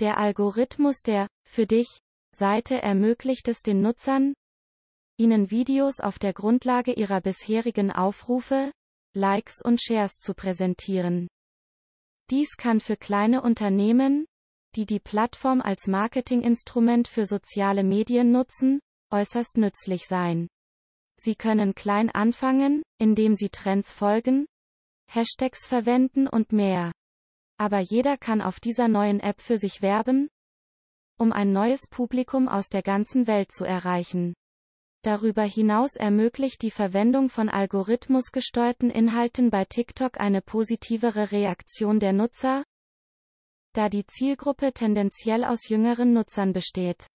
[0.00, 2.00] Der Algorithmus der für dich
[2.36, 4.34] Seite ermöglicht es den Nutzern,
[5.16, 8.72] ihnen Videos auf der Grundlage ihrer bisherigen Aufrufe,
[9.14, 11.28] Likes und Shares zu präsentieren.
[12.28, 14.26] Dies kann für kleine Unternehmen,
[14.74, 20.48] die die Plattform als Marketinginstrument für soziale Medien nutzen, äußerst nützlich sein.
[21.18, 24.44] Sie können klein anfangen, indem sie Trends folgen,
[25.10, 26.92] Hashtags verwenden und mehr.
[27.58, 30.28] Aber jeder kann auf dieser neuen App für sich werben,
[31.18, 34.34] um ein neues Publikum aus der ganzen Welt zu erreichen.
[35.02, 42.64] Darüber hinaus ermöglicht die Verwendung von algorithmusgesteuerten Inhalten bei TikTok eine positivere Reaktion der Nutzer,
[43.72, 47.06] da die Zielgruppe tendenziell aus jüngeren Nutzern besteht,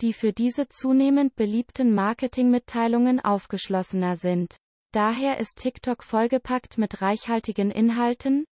[0.00, 4.56] die für diese zunehmend beliebten Marketingmitteilungen aufgeschlossener sind.
[4.92, 8.44] Daher ist TikTok vollgepackt mit reichhaltigen Inhalten,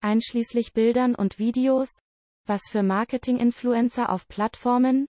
[0.00, 2.00] einschließlich Bildern und Videos,
[2.46, 5.06] was für Marketing-Influencer auf Plattformen,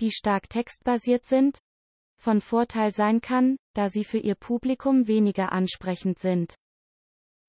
[0.00, 1.58] die stark textbasiert sind,
[2.18, 6.54] von Vorteil sein kann, da sie für ihr Publikum weniger ansprechend sind.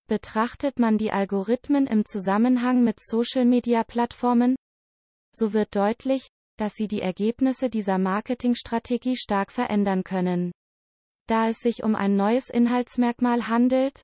[0.07, 4.55] Betrachtet man die Algorithmen im Zusammenhang mit Social-Media-Plattformen,
[5.33, 10.51] so wird deutlich, dass sie die Ergebnisse dieser Marketingstrategie stark verändern können.
[11.27, 14.01] Da es sich um ein neues Inhaltsmerkmal handelt,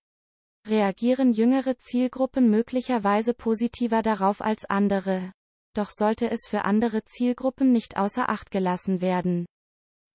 [0.67, 5.31] reagieren jüngere Zielgruppen möglicherweise positiver darauf als andere.
[5.75, 9.45] Doch sollte es für andere Zielgruppen nicht außer Acht gelassen werden.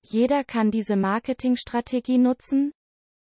[0.05, 2.73] Jeder kann diese Marketingstrategie nutzen,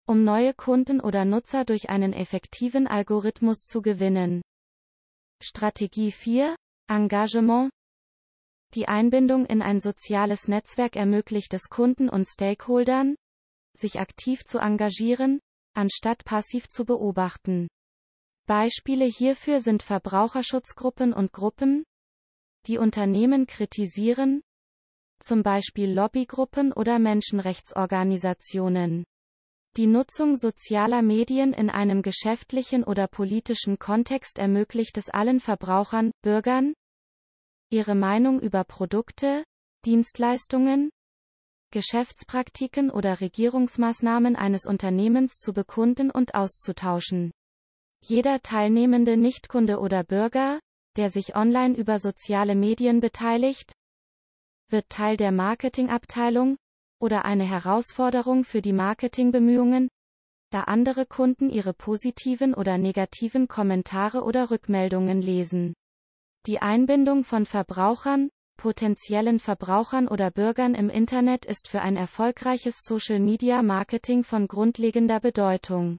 [0.06, 4.42] um neue Kunden oder Nutzer durch einen effektiven Algorithmus zu gewinnen.
[5.42, 6.54] Strategie 4
[6.88, 7.70] Engagement
[8.74, 13.16] Die Einbindung in ein soziales Netzwerk ermöglicht es Kunden und Stakeholdern,
[13.76, 15.40] sich aktiv zu engagieren,
[15.74, 17.68] anstatt passiv zu beobachten.
[18.46, 21.85] Beispiele hierfür sind Verbraucherschutzgruppen und Gruppen,
[22.66, 24.42] die Unternehmen kritisieren,
[25.22, 29.04] zum Beispiel Lobbygruppen oder Menschenrechtsorganisationen.
[29.76, 36.74] Die Nutzung sozialer Medien in einem geschäftlichen oder politischen Kontext ermöglicht es allen Verbrauchern, Bürgern,
[37.70, 39.44] ihre Meinung über Produkte,
[39.85, 40.90] Dienstleistungen,
[41.70, 47.30] Geschäftspraktiken oder Regierungsmaßnahmen eines Unternehmens zu bekunden und auszutauschen.
[48.02, 50.61] Jeder teilnehmende Nichtkunde oder Bürger,
[50.96, 53.72] der sich online über soziale Medien beteiligt,
[54.68, 56.57] wird Teil der Marketingabteilung
[57.01, 59.88] oder eine Herausforderung für die Marketingbemühungen,
[60.51, 65.74] da andere Kunden ihre positiven oder negativen Kommentare oder Rückmeldungen lesen.
[66.47, 68.30] Die Einbindung von Verbrauchern,
[68.61, 75.96] potenziellen Verbrauchern oder Bürgern im Internet ist für ein erfolgreiches Social-Media-Marketing von grundlegender Bedeutung.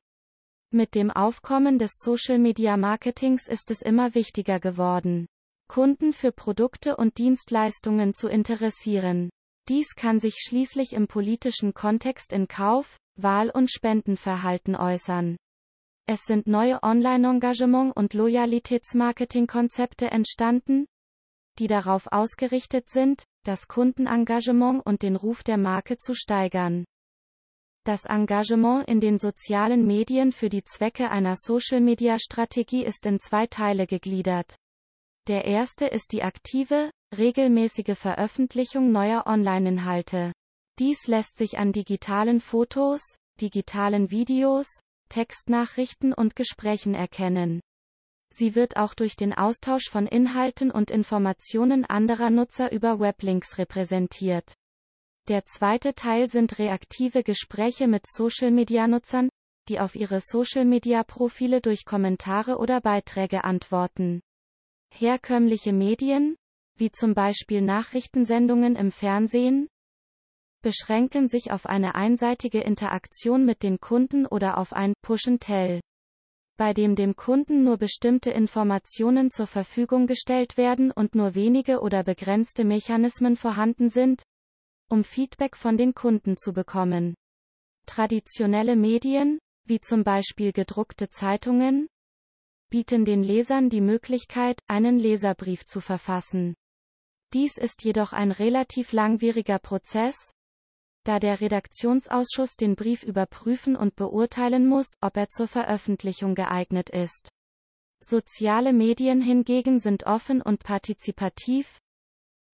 [0.71, 5.25] Mit dem Aufkommen des Social-Media-Marketings ist es immer wichtiger geworden,
[5.67, 9.31] Kunden für Produkte und Dienstleistungen zu interessieren.
[9.67, 15.35] Dies kann sich schließlich im politischen Kontext in Kauf, Wahl- und Spendenverhalten äußern.
[16.05, 20.85] Es sind neue Online-Engagement- und Loyalitätsmarketing-Konzepte entstanden,
[21.59, 26.85] die darauf ausgerichtet sind, das Kundenengagement und den Ruf der Marke zu steigern.
[27.83, 33.87] Das Engagement in den sozialen Medien für die Zwecke einer Social-Media-Strategie ist in zwei Teile
[33.87, 34.55] gegliedert.
[35.27, 40.31] Der erste ist die aktive, regelmäßige Veröffentlichung neuer Online-Inhalte.
[40.77, 43.01] Dies lässt sich an digitalen Fotos,
[43.39, 44.67] digitalen Videos,
[45.09, 47.61] Textnachrichten und Gesprächen erkennen.
[48.33, 54.53] Sie wird auch durch den Austausch von Inhalten und Informationen anderer Nutzer über Weblinks repräsentiert.
[55.27, 59.29] Der zweite Teil sind reaktive Gespräche mit Social-Media-Nutzern,
[59.67, 64.21] die auf ihre Social-Media-Profile durch Kommentare oder Beiträge antworten.
[64.93, 66.35] Herkömmliche Medien,
[66.77, 69.67] wie zum Beispiel Nachrichtensendungen im Fernsehen,
[70.61, 75.81] beschränken sich auf eine einseitige Interaktion mit den Kunden oder auf ein Push-and-Tell,
[76.57, 82.03] bei dem dem Kunden nur bestimmte Informationen zur Verfügung gestellt werden und nur wenige oder
[82.03, 84.23] begrenzte Mechanismen vorhanden sind,
[84.89, 87.15] um Feedback von den Kunden zu bekommen.
[87.85, 91.87] Traditionelle Medien, wie zum Beispiel gedruckte Zeitungen,
[92.69, 96.55] bieten den Lesern die Möglichkeit, einen Leserbrief zu verfassen.
[97.33, 100.33] Dies ist jedoch ein relativ langwieriger Prozess,
[101.03, 107.29] da der Redaktionsausschuss den Brief überprüfen und beurteilen muss, ob er zur Veröffentlichung geeignet ist.
[107.99, 111.79] Soziale Medien hingegen sind offen und partizipativ,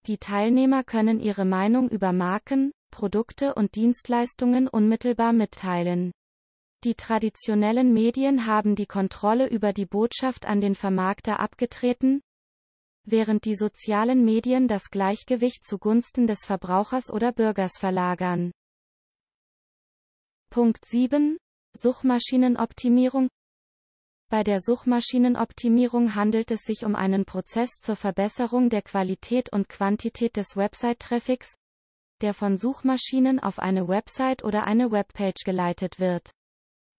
[0.08, 6.14] die Teilnehmer können ihre Meinung über Marken, Produkte und Dienstleistungen unmittelbar mitteilen.
[6.86, 12.22] Die traditionellen Medien haben die Kontrolle über die Botschaft an den Vermarkter abgetreten,
[13.08, 18.52] während die sozialen Medien das Gleichgewicht zugunsten des Verbrauchers oder Bürgers verlagern.
[20.50, 21.38] Punkt 7.
[21.74, 23.30] Suchmaschinenoptimierung
[24.30, 30.36] bei der Suchmaschinenoptimierung handelt es sich um einen Prozess zur Verbesserung der Qualität und Quantität
[30.36, 31.56] des Website-Traffics,
[32.20, 36.32] der von Suchmaschinen auf eine Website oder eine Webpage geleitet wird.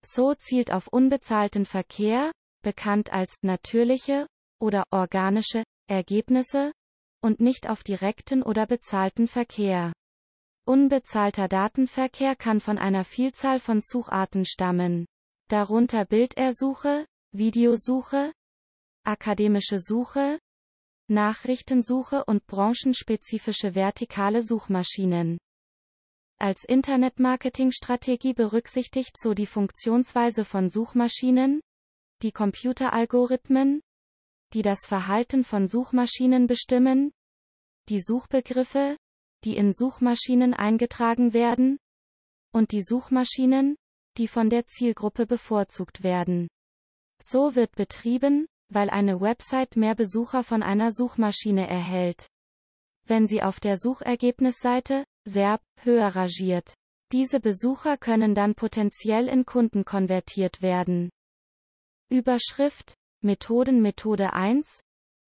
[0.03, 2.33] So zielt auf unbezahlten Verkehr,
[2.63, 4.27] bekannt als natürliche
[4.59, 6.73] oder organische Ergebnisse,
[7.21, 9.93] und nicht auf direkten oder bezahlten Verkehr.
[10.65, 15.07] Unbezahlter Datenverkehr kann von einer Vielzahl von Sucharten stammen.
[15.49, 18.33] Darunter Bildersuche, Videosuche,
[19.05, 20.39] akademische Suche,
[21.09, 25.39] Nachrichtensuche und branchenspezifische vertikale Suchmaschinen.
[26.39, 31.61] Als Internetmarketingstrategie berücksichtigt so die Funktionsweise von Suchmaschinen,
[32.23, 33.81] die Computeralgorithmen,
[34.53, 37.13] die das Verhalten von Suchmaschinen bestimmen,
[37.89, 38.97] die Suchbegriffe,
[39.45, 41.79] die in Suchmaschinen eingetragen werden,
[42.53, 43.77] und die Suchmaschinen,
[44.17, 46.49] die von der Zielgruppe bevorzugt werden.
[47.21, 52.29] So wird betrieben, weil eine Website mehr Besucher von einer Suchmaschine erhält.
[53.07, 56.75] Wenn sie auf der Suchergebnisseite, SERP, höher rangiert.
[57.13, 61.11] Diese Besucher können dann potenziell in Kunden konvertiert werden.
[62.11, 64.81] Überschrift, Methoden Methode 1,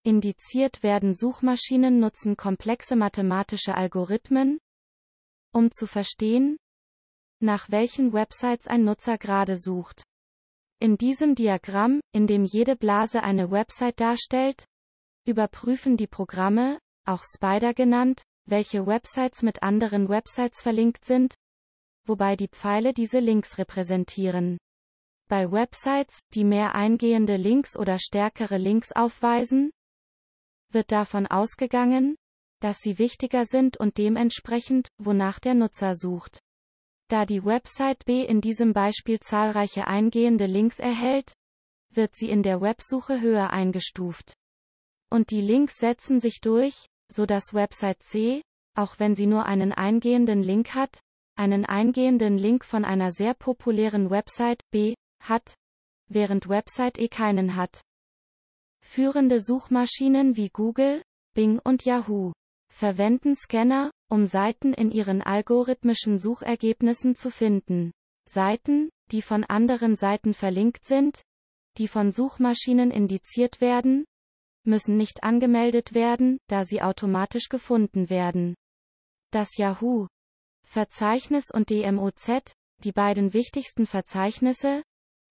[0.03, 4.59] Indiziert werden Suchmaschinen nutzen komplexe mathematische Algorithmen,
[5.53, 6.57] um zu verstehen,
[7.41, 10.05] nach welchen Websites ein Nutzer gerade sucht.
[10.79, 14.65] In diesem Diagramm, in dem jede Blase eine Website darstellt,
[15.27, 21.35] überprüfen die Programme, auch Spider genannt, welche Websites mit anderen Websites verlinkt sind,
[22.07, 24.59] wobei die Pfeile diese Links repräsentieren.
[25.31, 29.71] Bei Websites, die mehr eingehende Links oder stärkere Links aufweisen,
[30.73, 32.17] wird davon ausgegangen,
[32.59, 36.41] dass sie wichtiger sind und dementsprechend, wonach der Nutzer sucht.
[37.07, 41.35] Da die Website B in diesem Beispiel zahlreiche eingehende Links erhält,
[41.95, 44.33] wird sie in der Websuche höher eingestuft.
[45.11, 48.43] Und die Links setzen sich durch, so dass Website C,
[48.77, 50.99] auch wenn sie nur einen eingehenden Link hat,
[51.37, 55.55] einen eingehenden Link von einer sehr populären Website B hat,
[56.09, 57.81] während Website E keinen hat.
[58.83, 61.03] Führende Suchmaschinen wie Google,
[61.35, 62.33] Bing und Yahoo
[62.73, 67.93] verwenden Scanner, um Seiten in ihren algorithmischen Suchergebnissen zu finden.
[68.27, 71.23] Seiten, die von anderen Seiten verlinkt sind,
[71.79, 74.05] die von Suchmaschinen indiziert werden,
[74.65, 78.55] müssen nicht angemeldet werden, da sie automatisch gefunden werden.
[79.33, 80.07] Das Yahoo
[80.67, 82.53] Verzeichnis und DMOZ,
[82.85, 84.83] die beiden wichtigsten Verzeichnisse,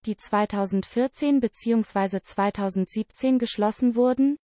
[0.05, 2.21] die 2014 bzw.
[2.21, 4.37] 2017 geschlossen wurden,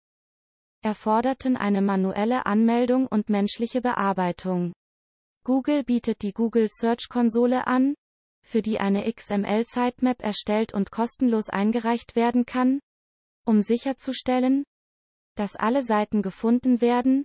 [0.83, 4.73] erforderten eine manuelle Anmeldung und menschliche Bearbeitung.
[5.45, 7.95] Google bietet die Google Search Konsole an,
[8.43, 12.81] für die eine XML-Sitemap erstellt und kostenlos eingereicht werden kann,
[13.47, 14.65] um sicherzustellen,
[15.37, 17.25] dass alle Seiten gefunden werden,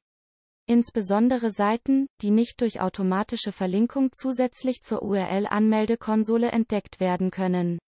[0.66, 7.80] insbesondere Seiten, die nicht durch automatische Verlinkung zusätzlich zur URL-Anmeldekonsole entdeckt werden können.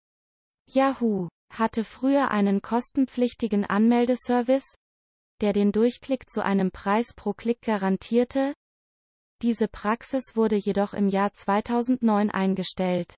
[0.74, 4.76] Yahoo hatte früher einen kostenpflichtigen Anmeldeservice,
[5.42, 8.54] der den Durchklick zu einem Preis pro Klick garantierte.
[9.42, 13.16] Diese Praxis wurde jedoch im Jahr 2009 eingestellt.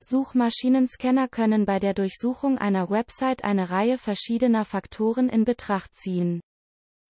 [0.00, 6.40] Suchmaschinenscanner können bei der Durchsuchung einer Website eine Reihe verschiedener Faktoren in Betracht ziehen.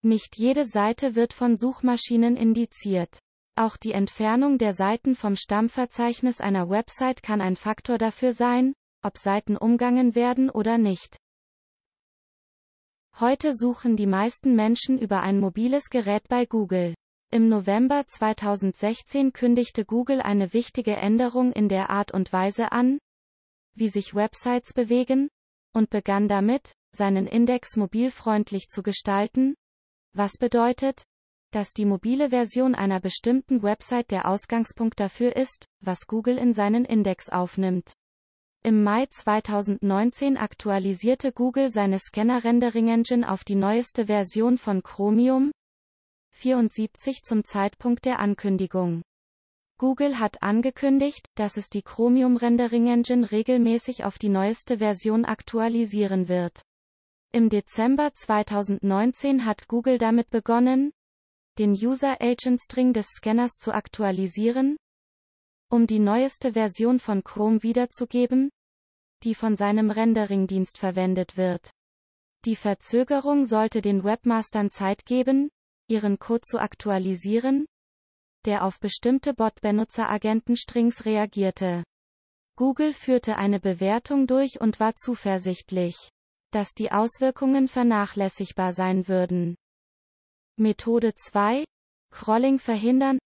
[0.01, 3.19] Nicht jede Seite wird von Suchmaschinen indiziert.
[3.57, 8.73] Auch die Entfernung der Seiten vom Stammverzeichnis einer Website kann ein Faktor dafür sein,
[9.05, 11.17] ob Seiten umgangen werden oder nicht.
[13.19, 16.95] Heute suchen die meisten Menschen über ein mobiles Gerät bei Google.
[17.31, 22.97] Im November 2016 kündigte Google eine wichtige Änderung in der Art und Weise an,
[23.75, 25.29] wie sich Websites bewegen,
[25.73, 29.55] und begann damit, seinen Index mobilfreundlich zu gestalten,
[30.13, 31.03] was bedeutet,
[31.51, 36.85] dass die mobile Version einer bestimmten Website der Ausgangspunkt dafür ist, was Google in seinen
[36.85, 37.93] Index aufnimmt.
[38.65, 45.51] Im Mai 2019 aktualisierte Google seine Scanner-Rendering-Engine auf die neueste Version von Chromium
[46.31, 49.03] 74 zum Zeitpunkt der Ankündigung.
[49.77, 56.27] Google hat angekündigt, dass es die Chromium Rendering Engine regelmäßig auf die neueste Version aktualisieren
[56.27, 56.63] wird.
[57.31, 60.91] Im Dezember 2019 hat Google damit begonnen,
[61.59, 64.77] den User Agent String des Scanners zu aktualisieren,
[65.69, 68.49] um die neueste Version von Chrome wiederzugeben,
[69.25, 71.71] die von seinem Rendering-Dienst verwendet wird.
[72.45, 75.49] Die Verzögerung sollte den Webmastern Zeit geben,
[75.89, 77.65] ihren Code zu aktualisieren,
[78.45, 81.83] der auf bestimmte Bot-Benutzeragenten-Strings reagierte.
[82.55, 85.95] Google führte eine Bewertung durch und war zuversichtlich,
[86.51, 89.55] dass die Auswirkungen vernachlässigbar sein würden.
[90.57, 91.65] Methode 2.
[92.11, 93.17] Crawling verhindern.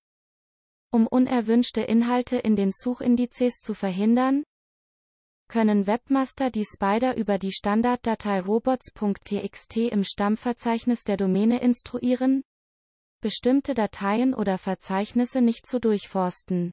[0.91, 4.43] Um unerwünschte Inhalte in den Suchindizes zu verhindern,
[5.50, 12.43] können Webmaster die Spider über die Standarddatei robots.txt im Stammverzeichnis der Domäne instruieren,
[13.20, 16.72] bestimmte Dateien oder Verzeichnisse nicht zu durchforsten.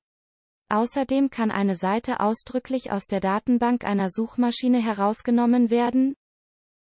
[0.68, 6.14] Außerdem kann eine Seite ausdrücklich aus der Datenbank einer Suchmaschine herausgenommen werden,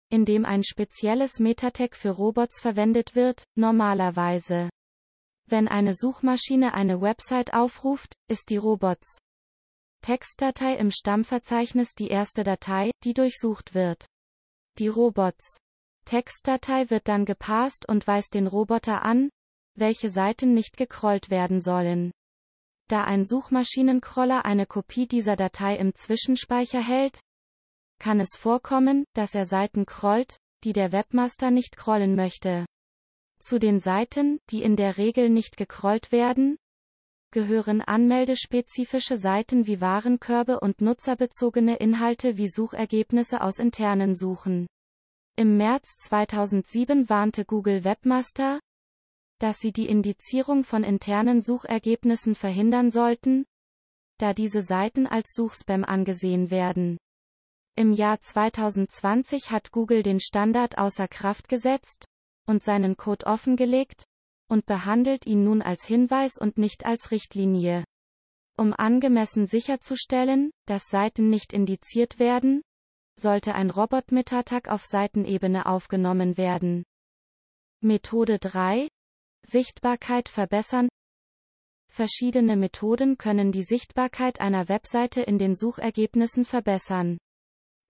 [0.10, 4.70] indem ein spezielles Metatag für Robots verwendet wird, normalerweise.
[5.46, 9.20] Wenn eine Suchmaschine eine Website aufruft, ist die Robots
[10.04, 14.06] Textdatei im Stammverzeichnis die erste Datei, die durchsucht wird.
[14.78, 15.56] Die Robots
[16.04, 19.30] Textdatei wird dann gepasst und weist den Roboter an,
[19.76, 22.12] welche Seiten nicht gecrawlt werden sollen.
[22.89, 27.22] Da ein Suchmaschinencrawler eine Kopie dieser Datei im Zwischenspeicher hält,
[27.97, 30.36] kann es vorkommen, dass er Seiten crawlt,
[30.66, 32.66] die der Webmaster nicht crawlen möchte.
[33.39, 36.58] Zu den Seiten, die in der Regel nicht gecrawlt werden,
[37.34, 44.67] gehören anmeldespezifische Seiten wie Warenkörbe und nutzerbezogene Inhalte wie Suchergebnisse aus internen Suchen.
[45.36, 48.59] Im März 2007 warnte Google Webmaster,
[49.39, 53.45] dass sie die Indizierung von internen Suchergebnissen verhindern sollten,
[54.19, 56.99] da diese Seiten als Suchspam angesehen werden.
[57.75, 62.05] Im Jahr 2020 hat Google den Standard außer Kraft gesetzt
[62.45, 64.03] und seinen Code offengelegt,
[64.54, 67.84] und behandelt ihn nun als Hinweis und nicht als Richtlinie.
[68.56, 72.62] Um angemessen sicherzustellen, dass Seiten nicht indiziert werden,
[73.20, 76.84] sollte ein Robot-Metatak auf Seitenebene aufgenommen werden.
[77.82, 78.88] Methode 3.
[79.45, 80.88] Sichtbarkeit verbessern.
[81.91, 87.18] Verschiedene Methoden können die Sichtbarkeit einer Webseite in den Suchergebnissen verbessern.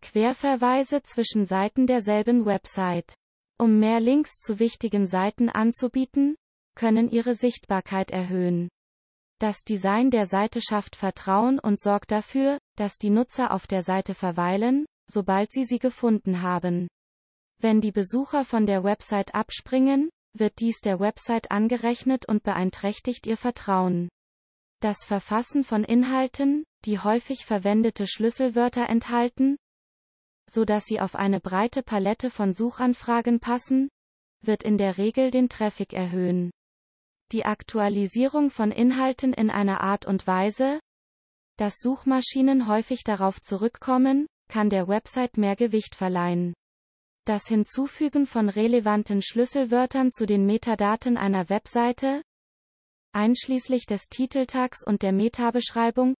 [0.01, 3.13] Querverweise zwischen Seiten derselben Website.
[3.59, 6.35] Um mehr Links zu wichtigen Seiten anzubieten,
[6.75, 8.69] können ihre Sichtbarkeit erhöhen.
[9.43, 14.13] Das Design der Seite schafft Vertrauen und sorgt dafür, dass die Nutzer auf der Seite
[14.15, 16.87] verweilen, sobald sie sie gefunden haben.
[17.59, 23.35] Wenn die Besucher von der Website abspringen, wird dies der Website angerechnet und beeinträchtigt ihr
[23.35, 24.07] Vertrauen.
[24.79, 29.57] Das Verfassen von Inhalten, die häufig verwendete Schlüsselwörter enthalten,
[30.49, 33.89] so dass sie auf eine breite Palette von Suchanfragen passen,
[34.41, 36.51] wird in der Regel den Traffic erhöhen
[37.33, 40.79] die Aktualisierung von Inhalten in einer Art und Weise,
[41.57, 46.53] dass Suchmaschinen häufig darauf zurückkommen, kann der Website mehr Gewicht verleihen.
[47.25, 52.21] Das Hinzufügen von relevanten Schlüsselwörtern zu den Metadaten einer Webseite,
[53.13, 56.15] einschließlich des Titeltags und der Metabeschreibung,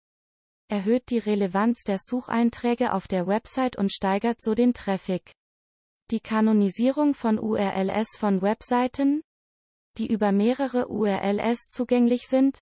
[0.69, 5.31] erhöht die Relevanz der Sucheinträge auf der Website und steigert so den Traffic.
[6.09, 9.21] Die Kanonisierung von URLs von Webseiten,
[9.97, 12.59] die über mehrere URLs zugänglich sind,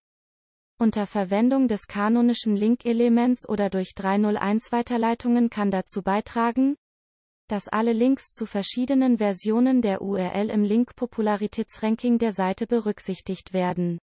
[0.81, 6.75] unter Verwendung des kanonischen Link-Elements oder durch 301-Weiterleitungen kann dazu beitragen,
[7.47, 13.99] dass alle Links zu verschiedenen Versionen der URL im Link-Popularitätsranking der Seite berücksichtigt werden.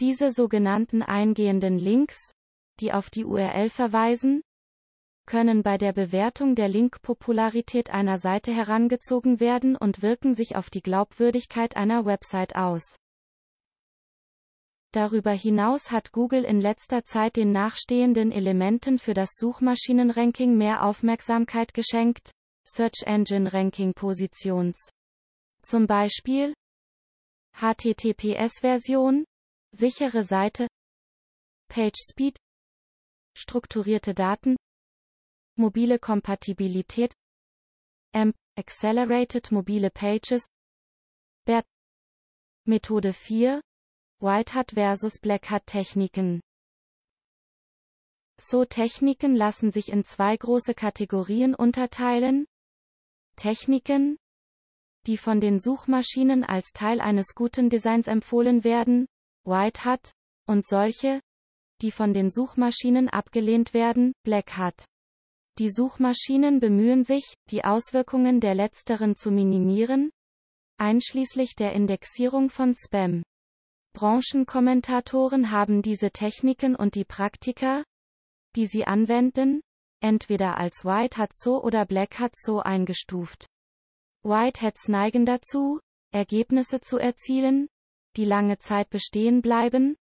[0.00, 2.32] Diese sogenannten eingehenden Links,
[2.80, 4.42] die auf die URL verweisen,
[5.26, 10.82] können bei der Bewertung der Link-Popularität einer Seite herangezogen werden und wirken sich auf die
[10.82, 12.96] Glaubwürdigkeit einer Website aus.
[14.92, 21.74] Darüber hinaus hat Google in letzter Zeit den nachstehenden Elementen für das Suchmaschinenranking mehr Aufmerksamkeit
[21.74, 22.32] geschenkt,
[22.66, 24.90] Search Engine Ranking Positions.
[25.62, 26.54] Zum Beispiel
[27.54, 29.24] HTTPS-Version,
[29.72, 30.66] sichere Seite,
[31.68, 32.36] Page Speed,
[33.36, 34.56] strukturierte Daten,
[35.56, 37.14] mobile Kompatibilität,
[38.12, 40.46] AMP, Accelerated Mobile Pages,
[41.46, 41.64] BERT,
[42.66, 43.60] Methode 4,
[44.20, 46.40] White Hat versus Black Hat Techniken.
[48.38, 52.46] So Techniken lassen sich in zwei große Kategorien unterteilen,
[53.36, 54.16] Techniken,
[55.06, 59.06] die von den Suchmaschinen als Teil eines guten Designs empfohlen werden,
[59.44, 60.12] White Hat,
[60.46, 61.20] und solche,
[61.80, 64.84] die von den Suchmaschinen abgelehnt werden, Black Hat.
[65.60, 70.10] Die Suchmaschinen bemühen sich, die Auswirkungen der letzteren zu minimieren,
[70.78, 73.22] einschließlich der Indexierung von Spam.
[73.92, 77.84] Branchenkommentatoren haben diese Techniken und die Praktika,
[78.56, 79.60] die sie anwenden,
[80.00, 83.44] entweder als White Hat So oder Black Hat So eingestuft.
[84.22, 85.78] White Hats neigen dazu,
[86.10, 87.68] Ergebnisse zu erzielen,
[88.16, 89.98] die lange Zeit bestehen bleiben,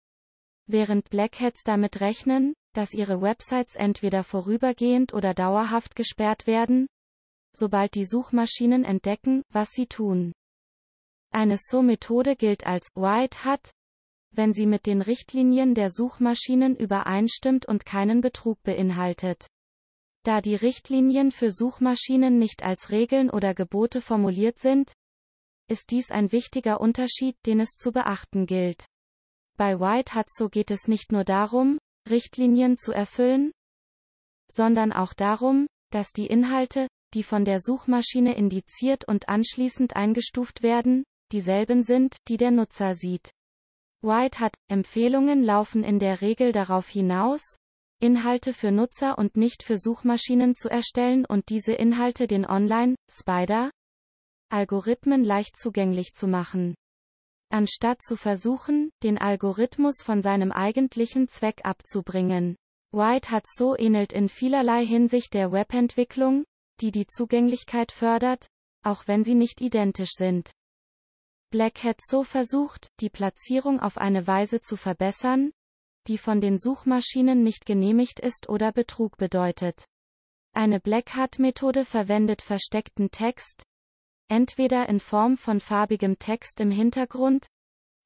[0.67, 6.87] während Black Hats damit rechnen, dass ihre Websites entweder vorübergehend oder dauerhaft gesperrt werden,
[7.55, 10.33] sobald die Suchmaschinen entdecken, was sie tun.
[11.31, 13.73] Eine So-Methode gilt als White Hat,
[14.33, 19.47] wenn sie mit den Richtlinien der Suchmaschinen übereinstimmt und keinen Betrug beinhaltet.
[20.25, 24.93] Da die Richtlinien für Suchmaschinen nicht als Regeln oder Gebote formuliert sind,
[25.69, 28.87] ist dies ein wichtiger Unterschied, den es zu beachten gilt.
[29.57, 31.79] Bei White Hat so geht es nicht nur darum,
[32.09, 33.53] Richtlinien zu erfüllen,
[34.51, 41.05] sondern auch darum, dass die Inhalte, die von der Suchmaschine indiziert und anschließend eingestuft werden,
[41.33, 43.33] dieselben sind, die der Nutzer sieht.
[44.03, 47.57] White hat Empfehlungen laufen in der Regel darauf hinaus,
[48.01, 53.71] Inhalte für Nutzer und nicht für Suchmaschinen zu erstellen und diese Inhalte den Online, Spider,
[54.51, 56.75] Algorithmen leicht zugänglich zu machen.
[57.53, 62.57] Anstatt zu versuchen, den Algorithmus von seinem eigentlichen Zweck abzubringen.
[62.93, 66.45] White hat so ähnelt in vielerlei Hinsicht der Webentwicklung,
[66.81, 68.47] die die Zugänglichkeit fördert,
[68.83, 70.51] auch wenn sie nicht identisch sind.
[71.51, 75.53] Black hat so versucht, die Platzierung auf eine Weise zu verbessern,
[76.07, 79.85] die von den Suchmaschinen nicht genehmigt ist oder Betrug bedeutet.
[80.55, 83.65] Eine Black Hat Methode verwendet versteckten Text,
[84.33, 87.49] entweder in Form von farbigem Text im Hintergrund,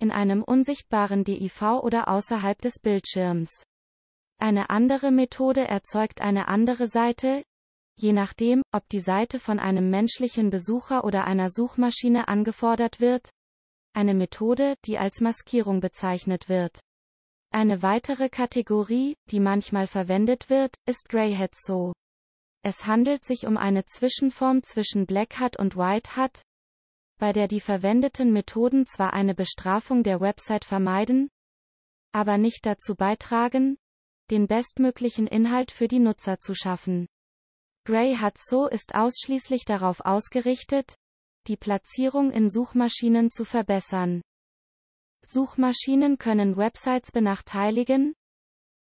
[0.01, 3.63] in einem unsichtbaren DIV oder außerhalb des Bildschirms.
[4.39, 7.45] Eine andere Methode erzeugt eine andere Seite,
[7.97, 13.31] je nachdem, ob die Seite von einem menschlichen Besucher oder einer Suchmaschine angefordert wird,
[13.95, 16.81] eine Methode, die als Maskierung bezeichnet wird.
[17.53, 21.93] Eine weitere Kategorie, die manchmal verwendet wird, ist Greyhead So.
[22.69, 26.43] Es handelt sich um eine Zwischenform zwischen Black Hat und White Hat,
[27.17, 31.31] bei der die verwendeten Methoden zwar eine Bestrafung der Website vermeiden,
[32.11, 33.79] aber nicht dazu beitragen,
[34.33, 37.07] den bestmöglichen Inhalt für die Nutzer zu schaffen.
[37.85, 40.97] Grey Hat So ist ausschließlich darauf ausgerichtet,
[41.47, 44.23] die Platzierung in Suchmaschinen zu verbessern.
[45.23, 48.17] Suchmaschinen können Websites benachteiligen,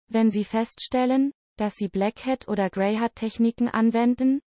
[0.08, 4.40] wenn sie feststellen, dass sie Black Hat oder Grey Hat Techniken anwenden,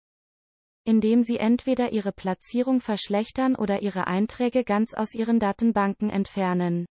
[0.85, 6.87] indem sie entweder ihre Platzierung verschlechtern oder ihre Einträge ganz aus ihren Datenbanken entfernen.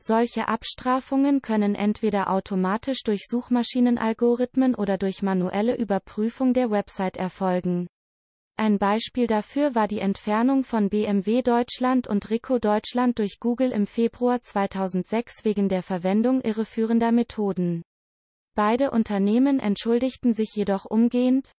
[0.00, 7.88] Solche Abstrafungen können entweder automatisch durch Suchmaschinenalgorithmen oder durch manuelle Überprüfung der Website erfolgen.
[8.56, 13.86] Ein Beispiel dafür war die Entfernung von BMW Deutschland und Rico Deutschland durch Google im
[13.86, 17.82] Februar 2006 wegen der Verwendung irreführender Methoden.
[18.58, 21.52] Beide Unternehmen entschuldigten sich jedoch umgehend,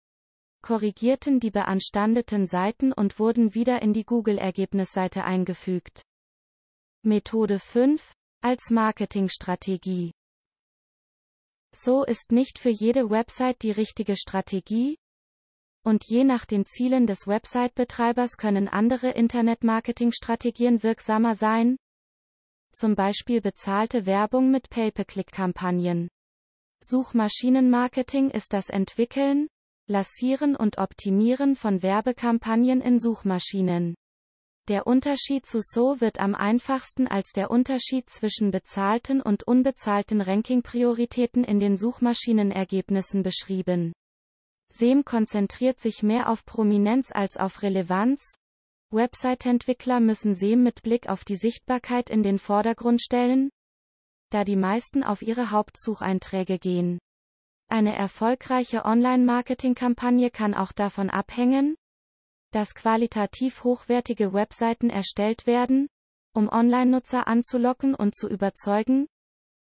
[0.61, 6.01] korrigierten die beanstandeten Seiten und wurden wieder in die Google-Ergebnisseite eingefügt.
[7.01, 10.11] Methode 5 als Marketingstrategie.
[11.73, 14.97] So ist nicht für jede Website die richtige Strategie,
[15.85, 21.77] und je nach den Zielen des Website-Betreibers können andere Internet-Marketing-Strategien wirksamer sein,
[22.73, 26.09] zum Beispiel bezahlte Werbung mit Pay-per-Click-Kampagnen.
[26.81, 29.47] Suchmaschinenmarketing ist das Entwickeln,
[29.87, 33.95] Lassieren und Optimieren von Werbekampagnen in Suchmaschinen.
[34.69, 41.43] Der Unterschied zu SO wird am einfachsten als der Unterschied zwischen bezahlten und unbezahlten Ranking-Prioritäten
[41.43, 43.93] in den Suchmaschinenergebnissen beschrieben.
[44.71, 48.35] SEM konzentriert sich mehr auf Prominenz als auf Relevanz.
[48.91, 53.49] Website-Entwickler müssen SEM mit Blick auf die Sichtbarkeit in den Vordergrund stellen,
[54.29, 56.99] da die meisten auf ihre Hauptsucheinträge gehen.
[57.67, 61.75] Eine erfolgreiche Online-Marketing-Kampagne kann auch davon abhängen,
[62.51, 65.87] dass qualitativ hochwertige Webseiten erstellt werden,
[66.33, 69.07] um Online-Nutzer anzulocken und zu überzeugen,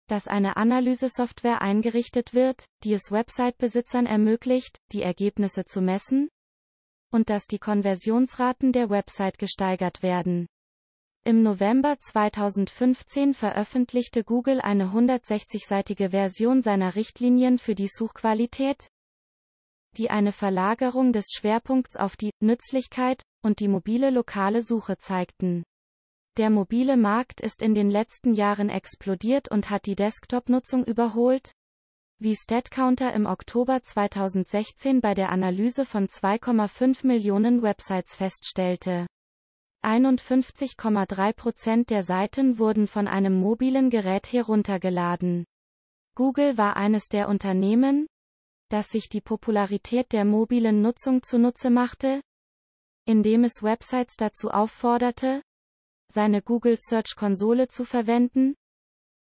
[0.08, 6.28] dass eine Analysesoftware eingerichtet wird, die es Website-Besitzern ermöglicht, die Ergebnisse zu messen,
[7.10, 10.46] und dass die Konversionsraten der Website gesteigert werden.
[11.24, 18.88] Im November 2015 veröffentlichte Google eine 160-seitige Version seiner Richtlinien für die Suchqualität,
[19.96, 25.62] die eine Verlagerung des Schwerpunkts auf die Nützlichkeit und die mobile lokale Suche zeigten.
[26.38, 31.52] Der mobile Markt ist in den letzten Jahren explodiert und hat die Desktop-Nutzung überholt,
[32.18, 39.06] wie StatCounter im Oktober 2016 bei der Analyse von 2,5 Millionen Websites feststellte.
[39.82, 45.44] 51,3 Prozent der Seiten wurden von einem mobilen Gerät heruntergeladen.
[46.14, 48.06] Google war eines der Unternehmen,
[48.68, 52.20] das sich die Popularität der mobilen Nutzung zunutze machte,
[53.06, 55.42] indem es Websites dazu aufforderte,
[56.08, 58.54] seine Google Search Konsole zu verwenden,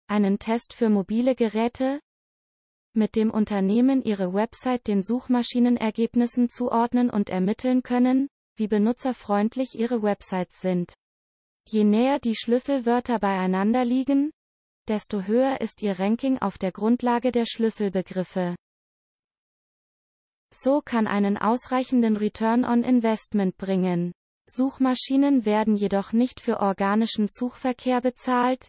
[0.06, 2.00] einen Test für mobile Geräte,
[2.94, 10.60] mit dem Unternehmen ihre Website den Suchmaschinenergebnissen zuordnen und ermitteln können, wie benutzerfreundlich ihre Websites
[10.60, 10.94] sind.
[11.68, 14.30] Je näher die Schlüsselwörter beieinander liegen,
[14.88, 18.56] desto höher ist ihr Ranking auf der Grundlage der Schlüsselbegriffe.
[20.52, 24.12] So kann einen ausreichenden Return on Investment bringen.
[24.46, 28.68] Suchmaschinen werden jedoch nicht für organischen Suchverkehr bezahlt.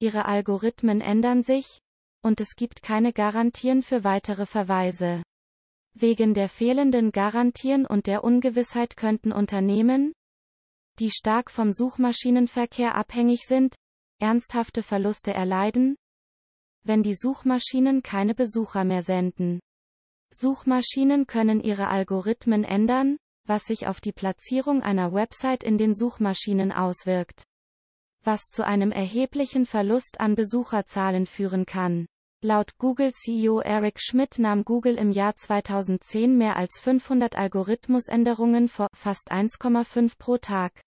[0.00, 1.80] Ihre Algorithmen ändern sich,
[2.22, 5.22] und es gibt keine Garantien für weitere Verweise.
[6.00, 10.12] Wegen der fehlenden Garantien und der Ungewissheit könnten Unternehmen,
[11.00, 13.74] die stark vom Suchmaschinenverkehr abhängig sind,
[14.20, 15.96] ernsthafte Verluste erleiden,
[16.84, 19.58] wenn die Suchmaschinen keine Besucher mehr senden.
[20.30, 26.70] Suchmaschinen können ihre Algorithmen ändern, was sich auf die Platzierung einer Website in den Suchmaschinen
[26.70, 27.42] auswirkt.
[28.22, 32.06] Was zu einem erheblichen Verlust an Besucherzahlen führen kann.
[32.40, 39.32] Laut Google-CEO Eric Schmidt nahm Google im Jahr 2010 mehr als 500 Algorithmusänderungen vor, fast
[39.32, 40.80] 1,5 pro Tag.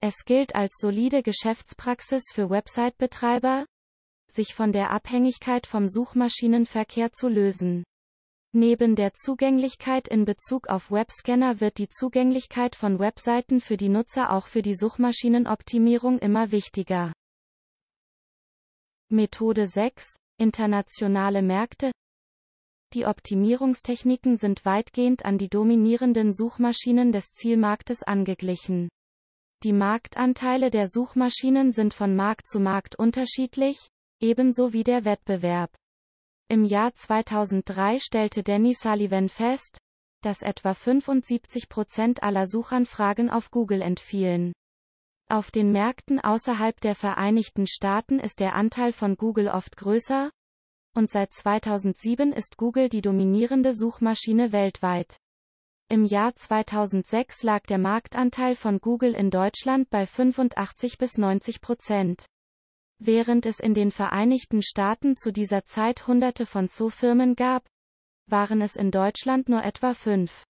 [0.00, 3.66] Es gilt als solide Geschäftspraxis für Website-Betreiber,
[4.28, 7.84] sich von der Abhängigkeit vom Suchmaschinenverkehr zu lösen.
[8.54, 14.32] Neben der Zugänglichkeit in Bezug auf Webscanner wird die Zugänglichkeit von Webseiten für die Nutzer
[14.32, 17.12] auch für die Suchmaschinenoptimierung immer wichtiger.
[19.10, 21.90] Methode 6 Internationale Märkte
[22.94, 28.88] Die Optimierungstechniken sind weitgehend an die dominierenden Suchmaschinen des Zielmarktes angeglichen.
[29.64, 33.88] Die Marktanteile der Suchmaschinen sind von Markt zu Markt unterschiedlich,
[34.20, 35.74] ebenso wie der Wettbewerb.
[36.48, 39.78] Im Jahr 2003 stellte Danny Sullivan fest,
[40.22, 44.52] dass etwa 75 Prozent aller Suchanfragen auf Google entfielen.
[45.30, 50.30] Auf den Märkten außerhalb der Vereinigten Staaten ist der Anteil von Google oft größer,
[50.94, 55.18] und seit 2007 ist Google die dominierende Suchmaschine weltweit.
[55.90, 62.26] Im Jahr 2006 lag der Marktanteil von Google in Deutschland bei 85 bis 90 Prozent.
[62.98, 67.68] Während es in den Vereinigten Staaten zu dieser Zeit hunderte von So-Firmen gab,
[68.26, 70.47] waren es in Deutschland nur etwa fünf.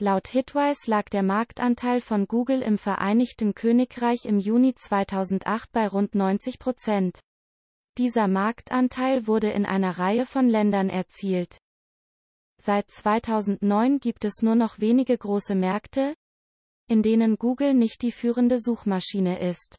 [0.00, 6.16] Laut Hitwise lag der Marktanteil von Google im Vereinigten Königreich im Juni 2008 bei rund
[6.16, 7.20] 90 Prozent.
[7.96, 11.58] Dieser Marktanteil wurde in einer Reihe von Ländern erzielt.
[12.60, 16.16] Seit 2009 gibt es nur noch wenige große Märkte,
[16.88, 19.76] in denen Google nicht die führende Suchmaschine ist.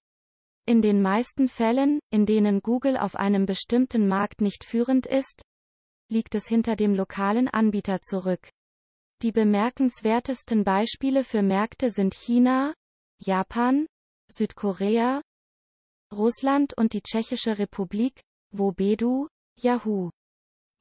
[0.65, 5.41] In den meisten Fällen, in denen Google auf einem bestimmten Markt nicht führend ist,
[6.09, 8.49] liegt es hinter dem lokalen Anbieter zurück.
[9.21, 12.73] Die bemerkenswertesten Beispiele für Märkte sind China,
[13.19, 13.87] Japan,
[14.27, 15.21] Südkorea,
[16.11, 20.11] Russland und die Tschechische Republik, wo Bedu, Yahoo,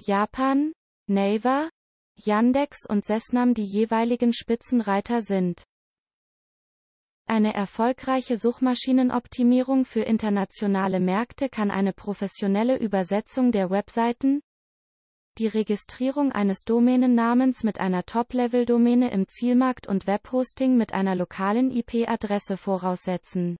[0.00, 0.72] Japan,
[1.06, 1.70] Naver,
[2.16, 5.64] Yandex und Sesnam die jeweiligen Spitzenreiter sind.
[7.26, 14.42] Eine erfolgreiche Suchmaschinenoptimierung für internationale Märkte kann eine professionelle Übersetzung der Webseiten,
[15.38, 22.56] die Registrierung eines Domänennamens mit einer Top-Level-Domäne im Zielmarkt und Webhosting mit einer lokalen IP-Adresse
[22.56, 23.56] voraussetzen.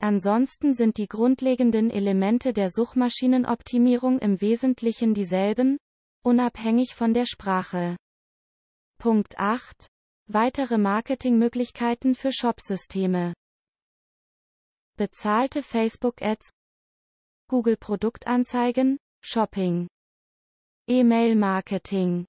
[0.00, 5.78] Ansonsten sind die grundlegenden Elemente der Suchmaschinenoptimierung im Wesentlichen dieselben,
[6.22, 7.96] unabhängig von der Sprache.
[8.98, 9.86] Punkt 8.
[10.26, 13.32] Weitere Marketingmöglichkeiten für Shopsysteme.
[14.96, 16.50] Bezahlte Facebook-Ads,
[17.48, 19.88] Google Produktanzeigen, Shopping,
[20.90, 22.28] E-Mail-Marketing